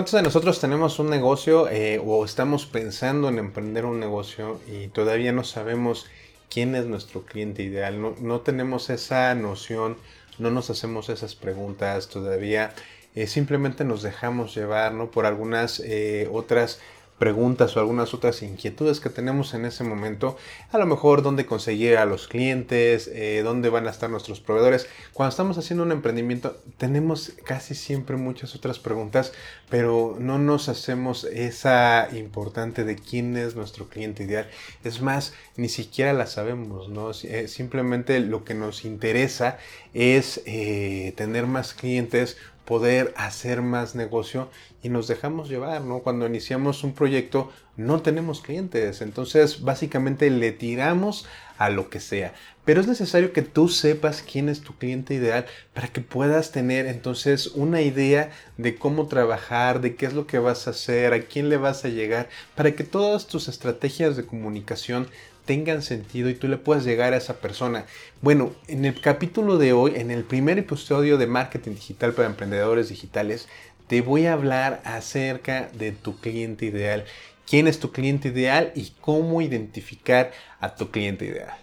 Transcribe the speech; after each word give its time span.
¿Cuántos 0.00 0.14
de 0.14 0.22
nosotros 0.22 0.58
tenemos 0.62 0.98
un 0.98 1.10
negocio 1.10 1.68
eh, 1.68 2.00
o 2.02 2.24
estamos 2.24 2.64
pensando 2.64 3.28
en 3.28 3.38
emprender 3.38 3.84
un 3.84 4.00
negocio 4.00 4.58
y 4.66 4.88
todavía 4.88 5.30
no 5.30 5.44
sabemos 5.44 6.06
quién 6.48 6.74
es 6.74 6.86
nuestro 6.86 7.26
cliente 7.26 7.62
ideal? 7.62 8.00
No, 8.18 8.40
tenemos 8.40 8.88
esa 8.88 9.34
noción, 9.34 9.98
no 10.38 10.50
nos 10.50 10.70
hacemos 10.70 11.10
esas 11.10 11.34
preguntas 11.34 12.08
todavía. 12.08 12.72
Eh, 13.14 13.26
simplemente 13.26 13.84
nos 13.84 14.00
dejamos 14.00 14.54
llevar 14.54 14.94
¿no? 14.94 15.10
por 15.10 15.26
algunas 15.26 15.80
eh, 15.80 16.30
otras 16.32 16.80
preguntas 17.20 17.76
o 17.76 17.80
algunas 17.80 18.14
otras 18.14 18.42
inquietudes 18.42 18.98
que 18.98 19.10
tenemos 19.10 19.52
en 19.52 19.66
ese 19.66 19.84
momento. 19.84 20.38
A 20.72 20.78
lo 20.78 20.86
mejor 20.86 21.22
dónde 21.22 21.44
conseguir 21.44 21.98
a 21.98 22.06
los 22.06 22.26
clientes, 22.26 23.08
eh, 23.12 23.42
dónde 23.44 23.68
van 23.68 23.86
a 23.86 23.90
estar 23.90 24.08
nuestros 24.08 24.40
proveedores. 24.40 24.88
Cuando 25.12 25.28
estamos 25.28 25.58
haciendo 25.58 25.84
un 25.84 25.92
emprendimiento 25.92 26.56
tenemos 26.78 27.32
casi 27.44 27.74
siempre 27.74 28.16
muchas 28.16 28.56
otras 28.56 28.78
preguntas, 28.78 29.32
pero 29.68 30.16
no 30.18 30.38
nos 30.38 30.70
hacemos 30.70 31.24
esa 31.24 32.08
importante 32.12 32.84
de 32.84 32.96
quién 32.96 33.36
es 33.36 33.54
nuestro 33.54 33.88
cliente 33.88 34.24
ideal. 34.24 34.48
Es 34.82 35.02
más, 35.02 35.34
ni 35.56 35.68
siquiera 35.68 36.14
la 36.14 36.26
sabemos, 36.26 36.88
¿no? 36.88 37.10
Eh, 37.10 37.48
simplemente 37.48 38.18
lo 38.20 38.44
que 38.44 38.54
nos 38.54 38.86
interesa 38.86 39.58
es 39.92 40.40
eh, 40.46 41.12
tener 41.16 41.46
más 41.46 41.74
clientes 41.74 42.38
poder 42.64 43.12
hacer 43.16 43.62
más 43.62 43.94
negocio 43.94 44.48
y 44.82 44.88
nos 44.88 45.08
dejamos 45.08 45.48
llevar, 45.48 45.82
¿no? 45.82 46.00
Cuando 46.00 46.26
iniciamos 46.26 46.84
un 46.84 46.92
proyecto 46.92 47.50
no 47.76 48.02
tenemos 48.02 48.42
clientes, 48.42 49.00
entonces 49.00 49.62
básicamente 49.62 50.28
le 50.30 50.52
tiramos 50.52 51.26
a 51.56 51.70
lo 51.70 51.88
que 51.88 52.00
sea. 52.00 52.34
Pero 52.64 52.80
es 52.80 52.86
necesario 52.86 53.32
que 53.32 53.42
tú 53.42 53.68
sepas 53.68 54.22
quién 54.22 54.48
es 54.48 54.60
tu 54.60 54.76
cliente 54.76 55.14
ideal 55.14 55.46
para 55.72 55.88
que 55.88 56.00
puedas 56.00 56.52
tener 56.52 56.86
entonces 56.86 57.48
una 57.48 57.80
idea 57.80 58.30
de 58.58 58.76
cómo 58.76 59.08
trabajar, 59.08 59.80
de 59.80 59.94
qué 59.94 60.06
es 60.06 60.12
lo 60.12 60.26
que 60.26 60.38
vas 60.38 60.66
a 60.66 60.70
hacer, 60.70 61.14
a 61.14 61.22
quién 61.22 61.48
le 61.48 61.56
vas 61.56 61.84
a 61.84 61.88
llegar, 61.88 62.28
para 62.54 62.72
que 62.72 62.84
todas 62.84 63.26
tus 63.26 63.48
estrategias 63.48 64.16
de 64.16 64.26
comunicación 64.26 65.08
tengan 65.50 65.82
sentido 65.82 66.30
y 66.30 66.34
tú 66.34 66.46
le 66.46 66.58
puedas 66.58 66.84
llegar 66.84 67.12
a 67.12 67.16
esa 67.16 67.40
persona. 67.40 67.84
Bueno, 68.22 68.52
en 68.68 68.84
el 68.84 69.00
capítulo 69.00 69.58
de 69.58 69.72
hoy, 69.72 69.94
en 69.96 70.12
el 70.12 70.22
primer 70.22 70.60
episodio 70.60 71.18
de 71.18 71.26
Marketing 71.26 71.72
Digital 71.72 72.12
para 72.12 72.28
Emprendedores 72.28 72.88
Digitales, 72.88 73.48
te 73.88 74.00
voy 74.00 74.26
a 74.26 74.34
hablar 74.34 74.80
acerca 74.84 75.68
de 75.76 75.90
tu 75.90 76.20
cliente 76.20 76.66
ideal. 76.66 77.04
¿Quién 77.48 77.66
es 77.66 77.80
tu 77.80 77.90
cliente 77.90 78.28
ideal 78.28 78.70
y 78.76 78.92
cómo 79.00 79.42
identificar 79.42 80.30
a 80.60 80.76
tu 80.76 80.92
cliente 80.92 81.24
ideal? 81.24 81.59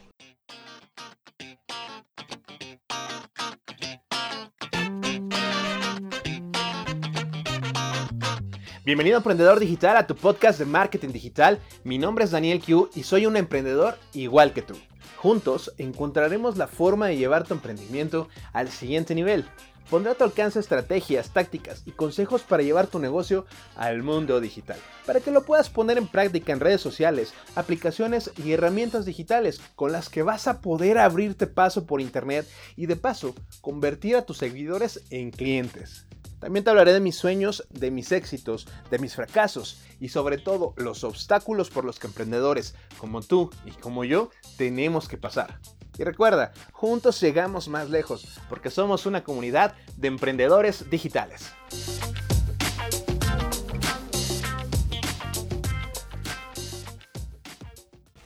Bienvenido 8.88 9.18
Emprendedor 9.18 9.60
Digital 9.60 9.98
a 9.98 10.08
tu 10.08 10.16
podcast 10.16 10.60
de 10.60 10.64
marketing 10.64 11.10
digital. 11.10 11.60
Mi 11.84 11.98
nombre 11.98 12.24
es 12.24 12.32
Daniel 12.32 12.62
Q 12.66 12.90
y 12.96 13.04
soy 13.04 13.26
un 13.26 13.36
emprendedor 13.36 13.98
igual 14.14 14.54
que 14.54 14.62
tú. 14.62 14.76
Juntos 15.18 15.74
encontraremos 15.78 16.56
la 16.56 16.68
forma 16.68 17.08
de 17.08 17.18
llevar 17.18 17.46
tu 17.46 17.54
emprendimiento 17.54 18.30
al 18.54 18.70
siguiente 18.70 19.14
nivel. 19.14 19.44
Pondré 19.90 20.14
a 20.14 20.16
tu 20.16 20.24
alcance 20.24 20.62
estrategias, 20.62 21.34
tácticas 21.34 21.84
y 21.86 21.92
consejos 21.92 22.44
para 22.44 22.64
llevar 22.64 22.88
tu 22.88 23.00
negocio 23.00 23.46
al 23.76 24.04
mundo 24.04 24.40
digital, 24.40 24.78
para 25.06 25.20
que 25.20 25.32
lo 25.32 25.44
puedas 25.44 25.70
poner 25.70 25.98
en 25.98 26.08
práctica 26.08 26.54
en 26.54 26.62
redes 26.62 26.80
sociales, 26.80 27.34
aplicaciones 27.56 28.32
y 28.42 28.54
herramientas 28.54 29.04
digitales 29.04 29.60
con 29.76 29.92
las 29.92 30.08
que 30.08 30.24
vas 30.24 30.48
a 30.48 30.62
poder 30.62 30.98
abrirte 30.98 31.46
paso 31.46 31.86
por 31.86 32.00
internet 32.00 32.48
y 32.78 32.86
de 32.86 32.96
paso 32.96 33.36
convertir 33.60 34.16
a 34.16 34.22
tus 34.22 34.38
seguidores 34.38 35.04
en 35.10 35.32
clientes. 35.32 36.08
También 36.40 36.64
te 36.64 36.70
hablaré 36.70 36.94
de 36.94 37.00
mis 37.00 37.16
sueños, 37.16 37.66
de 37.72 37.90
mis 37.90 38.12
éxitos, 38.12 38.68
de 38.92 39.00
mis 39.00 39.16
fracasos 39.16 39.82
y 40.00 40.10
sobre 40.10 40.38
todo 40.38 40.74
los 40.78 41.04
obstáculos 41.04 41.72
por 41.72 41.84
los 41.84 41.98
que 41.98 42.08
emprendedores 42.08 42.76
como 43.00 43.22
tú 43.22 43.50
y 43.66 43.72
como 43.72 44.04
yo 44.04 44.30
tenemos 44.56 45.08
que 45.08 45.18
pasar. 45.18 45.60
Y 45.98 46.04
recuerda, 46.04 46.54
juntos 46.74 47.20
llegamos 47.22 47.68
más 47.70 47.90
lejos 47.90 48.40
porque 48.50 48.70
somos 48.70 49.08
una 49.08 49.24
comunidad 49.24 49.74
de 49.96 50.10
emprendedores 50.10 50.90
digitales. 50.92 51.52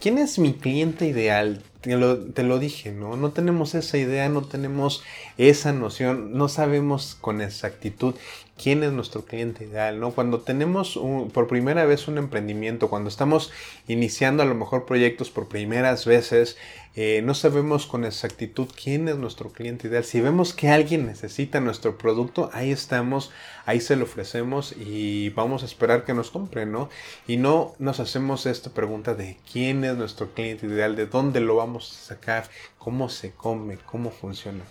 ¿Quién 0.01 0.17
es 0.17 0.39
mi 0.39 0.53
cliente 0.53 1.05
ideal? 1.05 1.61
Te 1.81 1.95
lo, 1.95 2.59
dije, 2.59 2.91
¿no? 2.91 3.15
No 3.15 3.31
tenemos 3.31 3.75
esa 3.75 3.99
idea, 3.99 4.29
no 4.29 4.41
tenemos 4.41 5.03
esa 5.37 5.73
noción, 5.73 6.33
no 6.33 6.47
sabemos 6.47 7.17
con 7.19 7.41
exactitud 7.41 8.15
quién 8.61 8.83
es 8.83 8.91
nuestro 8.91 9.25
cliente 9.25 9.65
ideal, 9.65 9.99
¿no? 9.99 10.11
Cuando 10.11 10.41
tenemos 10.41 10.99
por 11.33 11.47
primera 11.47 11.85
vez 11.85 12.07
un 12.07 12.19
emprendimiento, 12.19 12.89
cuando 12.89 13.09
estamos 13.09 13.51
iniciando 13.87 14.43
a 14.43 14.45
lo 14.45 14.53
mejor 14.53 14.85
proyectos 14.85 15.31
por 15.31 15.47
primeras 15.47 16.05
veces, 16.05 16.57
eh, 16.93 17.21
no 17.23 17.33
sabemos 17.33 17.87
con 17.87 18.03
exactitud 18.05 18.67
quién 18.81 19.07
es 19.07 19.15
nuestro 19.15 19.51
cliente 19.51 19.87
ideal. 19.87 20.03
Si 20.03 20.21
vemos 20.21 20.53
que 20.53 20.69
alguien 20.69 21.07
necesita 21.07 21.59
nuestro 21.59 21.97
producto, 21.97 22.49
ahí 22.53 22.71
estamos, 22.71 23.31
ahí 23.65 23.79
se 23.79 23.95
lo 23.95 24.03
ofrecemos 24.03 24.75
y 24.77 25.29
vamos 25.29 25.63
a 25.63 25.65
esperar 25.65 26.03
que 26.03 26.13
nos 26.13 26.29
compre, 26.31 26.65
¿no? 26.65 26.89
Y 27.27 27.37
no 27.37 27.73
nos 27.79 27.99
hacemos 27.99 28.45
esta 28.45 28.71
pregunta 28.71 29.15
de 29.15 29.37
quién 29.51 29.83
es 29.85 29.95
nuestro 29.95 30.33
cliente 30.33 30.67
ideal, 30.67 30.95
de 30.95 31.07
dónde 31.07 31.39
lo 31.39 31.55
vamos 31.55 31.91
a 31.91 32.07
sacar, 32.09 32.49
cómo 32.77 33.09
se 33.09 33.31
come, 33.31 33.77
cómo 33.77 34.11
funciona. 34.11 34.63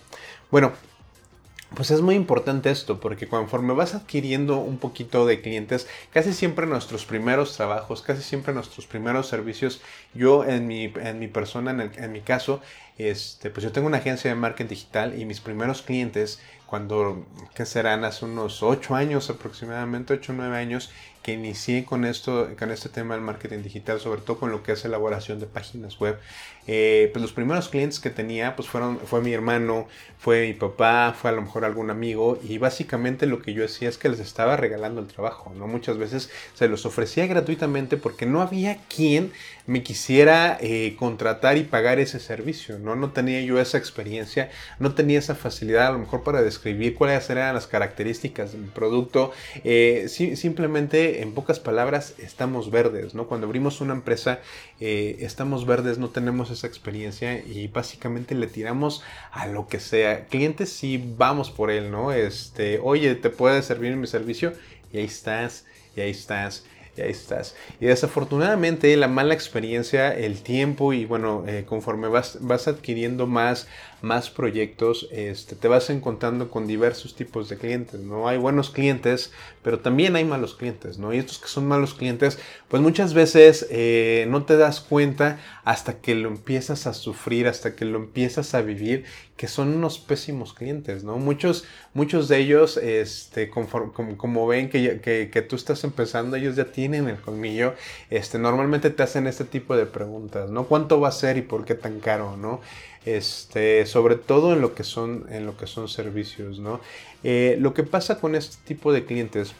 Bueno, 0.51 0.73
pues 1.75 1.89
es 1.91 2.01
muy 2.01 2.15
importante 2.15 2.69
esto, 2.69 2.99
porque 2.99 3.29
conforme 3.29 3.73
vas 3.73 3.95
adquiriendo 3.95 4.57
un 4.57 4.77
poquito 4.77 5.25
de 5.25 5.41
clientes, 5.41 5.87
casi 6.11 6.33
siempre 6.33 6.67
nuestros 6.67 7.05
primeros 7.05 7.55
trabajos, 7.55 8.01
casi 8.01 8.21
siempre 8.21 8.53
nuestros 8.53 8.85
primeros 8.85 9.27
servicios, 9.27 9.81
yo 10.13 10.43
en 10.43 10.67
mi, 10.67 10.91
en 10.97 11.19
mi 11.19 11.29
persona, 11.29 11.71
en, 11.71 11.91
en 11.95 12.11
mi 12.11 12.19
caso, 12.19 12.59
este, 12.97 13.49
pues 13.49 13.63
yo 13.63 13.71
tengo 13.71 13.87
una 13.87 13.99
agencia 13.99 14.29
de 14.29 14.35
marketing 14.35 14.69
digital 14.69 15.17
y 15.17 15.23
mis 15.23 15.39
primeros 15.39 15.81
clientes, 15.81 16.41
cuando, 16.65 17.25
que 17.55 17.65
serán 17.65 18.03
hace 18.03 18.25
unos 18.25 18.63
8 18.63 18.95
años 18.95 19.29
aproximadamente, 19.29 20.13
8 20.13 20.33
o 20.33 20.35
9 20.35 20.57
años, 20.57 20.91
que 21.23 21.33
inicié 21.33 21.85
con 21.85 22.05
esto, 22.05 22.49
con 22.57 22.71
este 22.71 22.89
tema 22.89 23.15
del 23.15 23.23
marketing 23.23 23.63
digital, 23.63 23.99
sobre 23.99 24.21
todo 24.21 24.39
con 24.39 24.51
lo 24.51 24.63
que 24.63 24.73
es 24.73 24.85
elaboración 24.85 25.39
de 25.39 25.45
páginas 25.45 25.99
web. 25.99 26.17
Eh, 26.67 27.09
pues 27.11 27.21
los 27.21 27.33
primeros 27.33 27.69
clientes 27.69 27.99
que 27.99 28.11
tenía, 28.11 28.55
pues 28.55 28.67
fueron, 28.67 28.99
fue 28.99 29.21
mi 29.21 29.33
hermano, 29.33 29.87
fue 30.19 30.45
mi 30.45 30.53
papá, 30.53 31.15
fue 31.19 31.31
a 31.31 31.33
lo 31.33 31.41
mejor 31.41 31.65
algún 31.65 31.89
amigo, 31.89 32.39
y 32.47 32.59
básicamente 32.59 33.25
lo 33.25 33.41
que 33.41 33.53
yo 33.53 33.65
hacía 33.65 33.89
es 33.89 33.97
que 33.97 34.09
les 34.09 34.19
estaba 34.19 34.57
regalando 34.57 35.01
el 35.01 35.07
trabajo, 35.07 35.51
¿no? 35.55 35.67
Muchas 35.67 35.97
veces 35.97 36.29
se 36.53 36.67
los 36.67 36.85
ofrecía 36.85 37.25
gratuitamente 37.25 37.97
porque 37.97 38.27
no 38.27 38.41
había 38.41 38.77
quien 38.95 39.31
me 39.65 39.81
quisiera 39.83 40.57
eh, 40.61 40.95
contratar 40.99 41.57
y 41.57 41.63
pagar 41.63 41.99
ese 41.99 42.19
servicio, 42.19 42.77
¿no? 42.77 42.95
No 42.95 43.11
tenía 43.11 43.41
yo 43.41 43.59
esa 43.59 43.77
experiencia, 43.77 44.51
no 44.79 44.93
tenía 44.93 45.17
esa 45.17 45.33
facilidad 45.33 45.87
a 45.87 45.91
lo 45.91 45.99
mejor 45.99 46.23
para 46.23 46.43
describir 46.43 46.93
cuáles 46.93 47.29
eran 47.29 47.55
las 47.55 47.67
características 47.67 48.51
de 48.51 48.59
mi 48.59 48.67
producto, 48.67 49.31
eh, 49.63 50.07
simplemente 50.09 51.10
en 51.19 51.33
pocas 51.33 51.59
palabras 51.59 52.15
estamos 52.17 52.71
verdes, 52.71 53.13
¿no? 53.13 53.27
Cuando 53.27 53.47
abrimos 53.47 53.81
una 53.81 53.93
empresa 53.93 54.39
eh, 54.79 55.17
estamos 55.19 55.65
verdes, 55.65 55.97
no 55.97 56.09
tenemos 56.09 56.49
esa 56.51 56.67
experiencia 56.67 57.39
y 57.39 57.67
básicamente 57.67 58.35
le 58.35 58.47
tiramos 58.47 59.03
a 59.31 59.47
lo 59.47 59.67
que 59.67 59.79
sea. 59.79 60.27
Clientes 60.27 60.69
sí 60.69 61.03
vamos 61.17 61.51
por 61.51 61.71
él, 61.71 61.91
¿no? 61.91 62.11
Este, 62.11 62.79
oye, 62.81 63.15
¿te 63.15 63.29
puede 63.29 63.61
servir 63.61 63.95
mi 63.95 64.07
servicio? 64.07 64.53
Y 64.93 64.99
ahí 64.99 65.05
estás, 65.05 65.65
y 65.95 66.01
ahí 66.01 66.11
estás 66.11 66.63
y 66.97 67.01
ahí 67.01 67.11
estás. 67.11 67.55
Y 67.79 67.85
desafortunadamente 67.85 68.95
la 68.97 69.07
mala 69.07 69.33
experiencia, 69.33 70.13
el 70.13 70.41
tiempo 70.41 70.93
y 70.93 71.05
bueno, 71.05 71.43
eh, 71.47 71.65
conforme 71.67 72.07
vas, 72.07 72.37
vas 72.41 72.67
adquiriendo 72.67 73.27
más, 73.27 73.67
más 74.01 74.29
proyectos, 74.29 75.07
este, 75.11 75.55
te 75.55 75.67
vas 75.67 75.89
encontrando 75.89 76.49
con 76.49 76.67
diversos 76.67 77.15
tipos 77.15 77.49
de 77.49 77.57
clientes, 77.57 77.99
¿no? 78.01 78.27
Hay 78.27 78.37
buenos 78.37 78.69
clientes, 78.69 79.31
pero 79.61 79.79
también 79.79 80.15
hay 80.15 80.25
malos 80.25 80.55
clientes, 80.55 80.97
¿no? 80.97 81.13
Y 81.13 81.17
estos 81.17 81.39
que 81.39 81.47
son 81.47 81.67
malos 81.67 81.93
clientes, 81.93 82.39
pues 82.67 82.81
muchas 82.81 83.13
veces 83.13 83.67
eh, 83.69 84.25
no 84.29 84.43
te 84.43 84.57
das 84.57 84.79
cuenta 84.79 85.39
hasta 85.63 85.99
que 86.01 86.15
lo 86.15 86.29
empiezas 86.29 86.87
a 86.87 86.93
sufrir, 86.93 87.47
hasta 87.47 87.75
que 87.75 87.85
lo 87.85 87.99
empiezas 87.99 88.55
a 88.55 88.61
vivir, 88.61 89.05
que 89.37 89.47
son 89.47 89.69
unos 89.69 89.97
pésimos 89.97 90.53
clientes, 90.53 91.03
¿no? 91.03 91.17
Muchos, 91.17 91.65
muchos 91.93 92.27
de 92.27 92.37
ellos, 92.37 92.77
este, 92.77 93.49
como, 93.49 94.47
ven 94.47 94.69
que, 94.69 94.99
que, 95.01 95.29
que, 95.31 95.41
tú 95.41 95.55
estás 95.55 95.83
empezando, 95.83 96.37
ellos 96.37 96.55
ya 96.55 96.65
tienen 96.65 97.07
el 97.07 97.19
colmillo, 97.19 97.73
este, 98.09 98.37
normalmente 98.37 98.89
te 98.89 99.03
hacen 99.03 99.27
este 99.27 99.45
tipo 99.45 99.75
de 99.75 99.85
preguntas, 99.85 100.49
¿no? 100.49 100.65
¿Cuánto 100.65 100.99
va 100.99 101.09
a 101.09 101.11
ser 101.11 101.37
y 101.37 101.41
por 101.41 101.65
qué 101.65 101.75
tan 101.75 101.99
caro, 101.99 102.37
¿no? 102.37 102.61
Este, 103.05 103.85
sobre 103.85 104.15
todo 104.15 104.53
en 104.53 104.61
lo 104.61 104.75
que 104.75 104.83
son, 104.83 105.25
en 105.29 105.45
lo 105.45 105.57
que 105.57 105.67
son 105.67 105.87
servicios, 105.87 106.59
¿no? 106.59 106.79
Eh, 107.23 107.57
lo 107.59 107.73
que 107.73 107.83
pasa 107.83 108.19
con 108.19 108.35
este 108.35 108.57
tipo 108.65 108.93
de 108.93 109.05
clientes 109.05 109.53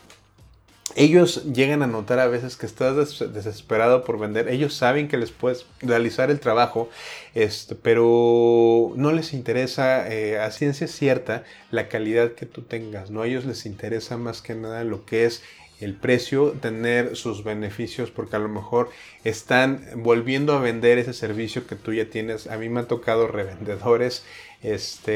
ellos 0.96 1.46
llegan 1.46 1.84
a 1.84 1.88
notar 1.88 2.20
a 2.20 2.28
veces 2.28 2.58
que 2.58 2.66
estás 2.66 2.96
desesperado 3.34 4.04
por 4.04 4.20
vender. 4.20 4.50
Ellos 4.50 4.74
saben 4.74 5.08
que 5.08 5.18
les 5.18 5.32
puedes 5.32 5.66
realizar 5.80 6.30
el 6.32 6.40
trabajo, 6.40 6.90
este, 7.34 7.76
pero 7.76 8.94
no 8.96 9.12
les 9.12 9.34
interesa 9.34 10.12
eh, 10.12 10.40
a 10.40 10.52
ciencia 10.52 10.88
cierta 10.88 11.44
la 11.70 11.88
calidad 11.88 12.34
que 12.34 12.46
tú 12.46 12.62
tengas. 12.62 13.10
¿no? 13.12 13.22
A 13.22 13.28
ellos 13.28 13.46
les 13.46 13.66
interesa 13.66 14.18
más 14.18 14.42
que 14.42 14.56
nada 14.56 14.84
lo 14.84 15.06
que 15.06 15.26
es 15.26 15.44
el 15.81 15.95
precio, 15.95 16.51
tener 16.62 17.16
sus 17.16 17.44
beneficios, 17.44 18.12
porque 18.12 18.36
a 18.36 18.39
lo 18.39 18.48
mejor 18.48 18.89
están 19.24 19.86
volviendo 19.95 20.54
a 20.54 20.60
vender 20.60 20.98
ese 20.98 21.13
servicio 21.13 21.68
que 21.68 21.75
tú 21.75 21.94
ya 21.94 22.10
tienes. 22.10 22.48
A 22.48 22.57
mí 22.57 22.69
me 22.69 22.81
ha 22.81 22.88
tocado 22.88 23.28
revendedores 23.28 24.24
este, 24.63 25.12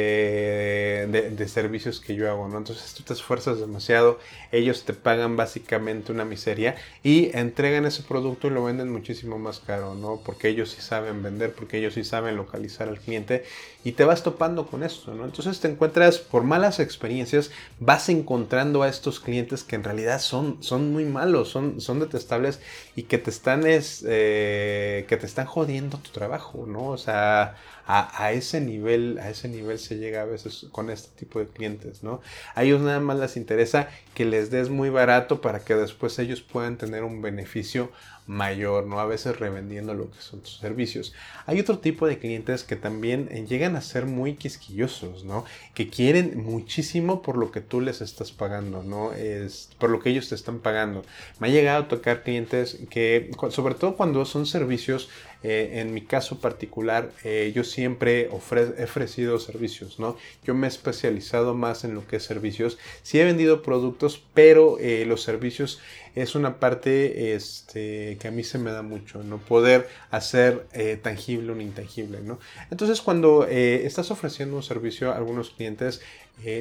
de, 1.07 1.47
servicios 1.47 2.00
que 2.00 2.15
yo 2.15 2.30
hago, 2.30 2.47
¿no? 2.47 2.57
Entonces 2.57 2.94
tú 2.95 3.03
te 3.03 3.13
esfuerzas 3.13 3.59
demasiado, 3.59 4.19
ellos 4.51 4.83
te 4.86 4.94
pagan 4.94 5.38
básicamente 5.38 6.12
una 6.12 6.25
miseria 6.25 6.75
y 7.03 7.30
entregan 7.38 7.86
ese 7.86 8.01
producto 8.01 8.47
y 8.47 8.50
lo 8.50 8.63
venden 8.63 8.92
muchísimo 8.92 9.38
más 9.38 9.59
caro, 9.59 9.94
¿no? 9.94 10.19
Porque 10.25 10.50
ellos 10.50 10.71
sí 10.71 10.81
saben 10.81 11.21
vender, 11.21 11.53
porque 11.53 11.77
ellos 11.77 11.94
sí 11.94 12.03
saben 12.03 12.36
localizar 12.36 12.89
al 12.89 13.00
cliente 13.00 13.45
y 13.83 13.92
te 13.92 14.03
vas 14.03 14.24
topando 14.24 14.65
con 14.65 14.81
esto, 14.81 15.13
¿no? 15.13 15.25
Entonces 15.25 15.59
te 15.59 15.68
encuentras 15.68 16.18
por 16.18 16.44
malas 16.44 16.80
experiencias, 16.80 17.51
vas 17.80 18.09
encontrando 18.09 18.81
a 18.81 18.89
estos 18.89 19.19
clientes 19.19 19.63
que 19.63 19.75
en 19.75 19.83
realidad 19.83 20.19
son, 20.21 20.57
son 20.63 20.92
muy 20.92 21.06
malos, 21.06 21.50
son, 21.50 21.80
son 21.80 22.00
detestables 22.00 22.59
y 22.95 23.03
que 23.03 23.19
te 23.19 23.30
están, 23.30 23.68
es, 23.68 24.03
eh, 24.07 25.06
que 25.07 25.18
te 25.18 25.27
están 25.27 25.45
jodiendo 25.45 26.00
tu 26.00 26.09
trabajo, 26.09 26.65
¿no? 26.68 26.88
O 26.88 26.97
sea, 26.97 27.57
a, 27.87 28.31
ese 28.31 28.61
nivel, 28.61 29.19
a 29.19 29.29
ese 29.29 29.47
nivel 29.47 29.77
se 29.77 29.97
llega 29.97 30.21
a 30.21 30.25
veces 30.25 30.67
con 30.71 30.89
este 30.89 31.09
tipo 31.17 31.39
de 31.39 31.47
clientes, 31.47 32.03
¿no? 32.03 32.21
A 32.55 32.63
ellos 32.63 32.81
nada 32.81 32.99
más 32.99 33.19
les 33.19 33.37
interesa 33.37 33.89
que 34.15 34.25
les 34.25 34.49
des 34.49 34.69
muy 34.69 34.89
barato 34.89 35.39
para 35.41 35.59
que 35.59 35.75
después 35.75 36.17
ellos 36.17 36.41
puedan 36.41 36.77
tener 36.77 37.03
un 37.03 37.21
beneficio 37.21 37.91
mayor, 38.27 38.88
¿no? 38.88 39.00
A 39.00 39.06
veces 39.06 39.38
revendiendo 39.39 39.94
lo 39.94 40.10
que 40.10 40.19
son 40.19 40.42
tus 40.42 40.57
servicios. 40.57 41.13
Hay 41.45 41.60
otro 41.60 41.77
tipo 41.77 42.07
de 42.07 42.18
clientes 42.18 42.63
que 42.63 42.75
también 42.75 43.27
eh, 43.31 43.45
llegan 43.48 43.75
a 43.75 43.81
ser 43.81 44.06
muy 44.07 44.33
quisquillosos, 44.33 45.25
¿no? 45.25 45.45
Que 45.75 45.89
quieren 45.89 46.44
muchísimo 46.44 47.22
por 47.22 47.38
lo 47.38 47.51
que 47.51 47.62
tú 47.62 47.81
les 47.81 48.01
estás 48.01 48.31
pagando, 48.31 48.81
¿no? 48.81 49.13
Es 49.13 49.69
por 49.77 49.92
lo 49.92 50.00
que 50.00 50.10
ellos 50.10 50.30
te 50.30 50.36
están 50.36 50.60
pagando. 50.60 51.04
Me 51.39 51.48
ha 51.48 51.51
llegado 51.51 51.83
a 51.83 51.88
tocar 51.88 52.24
clientes 52.24 52.80
que, 52.89 53.30
sobre 53.50 53.75
todo 53.75 53.95
cuando 53.95 54.25
son 54.25 54.48
servicios 54.48 55.10
eh, 55.44 55.81
en 55.81 55.94
mi 55.94 56.01
caso 56.01 56.39
particular, 56.39 57.12
eh, 57.24 57.51
yo 57.54 57.63
siempre 57.63 58.21
he 58.21 58.83
ofrecido 58.83 59.38
servicios, 59.38 60.00
¿no? 60.00 60.18
Yo 60.44 60.56
me 60.56 60.66
he 60.66 60.69
especializado 60.69 61.54
más 61.54 61.83
en 61.83 61.94
lo 61.94 62.07
que 62.07 62.16
es 62.16 62.24
servicios. 62.24 62.80
Sí 63.04 63.19
he 63.19 63.24
vendido 63.24 63.62
productos, 63.62 64.24
pero 64.33 64.80
los 65.06 65.21
servicios 65.21 65.80
es 66.15 66.33
una 66.35 66.59
parte 66.59 67.35
este, 67.35 68.17
que 68.19 68.27
a 68.27 68.31
mí 68.31 68.44
se 68.44 68.57
me 68.57 68.71
da 68.71 68.81
mucho, 68.81 69.23
¿no? 69.23 69.38
Poder 69.38 69.88
hacer 70.12 70.65
tangible 71.01 71.51
un 71.51 71.62
intangible, 71.62 72.21
¿no? 72.21 72.39
Entonces, 72.71 73.01
cuando 73.01 73.45
estás 73.47 74.12
ofreciendo 74.12 74.56
un 74.56 74.63
servicio 74.63 75.12
a 75.12 75.17
algunos 75.17 75.51
clientes, 75.51 76.01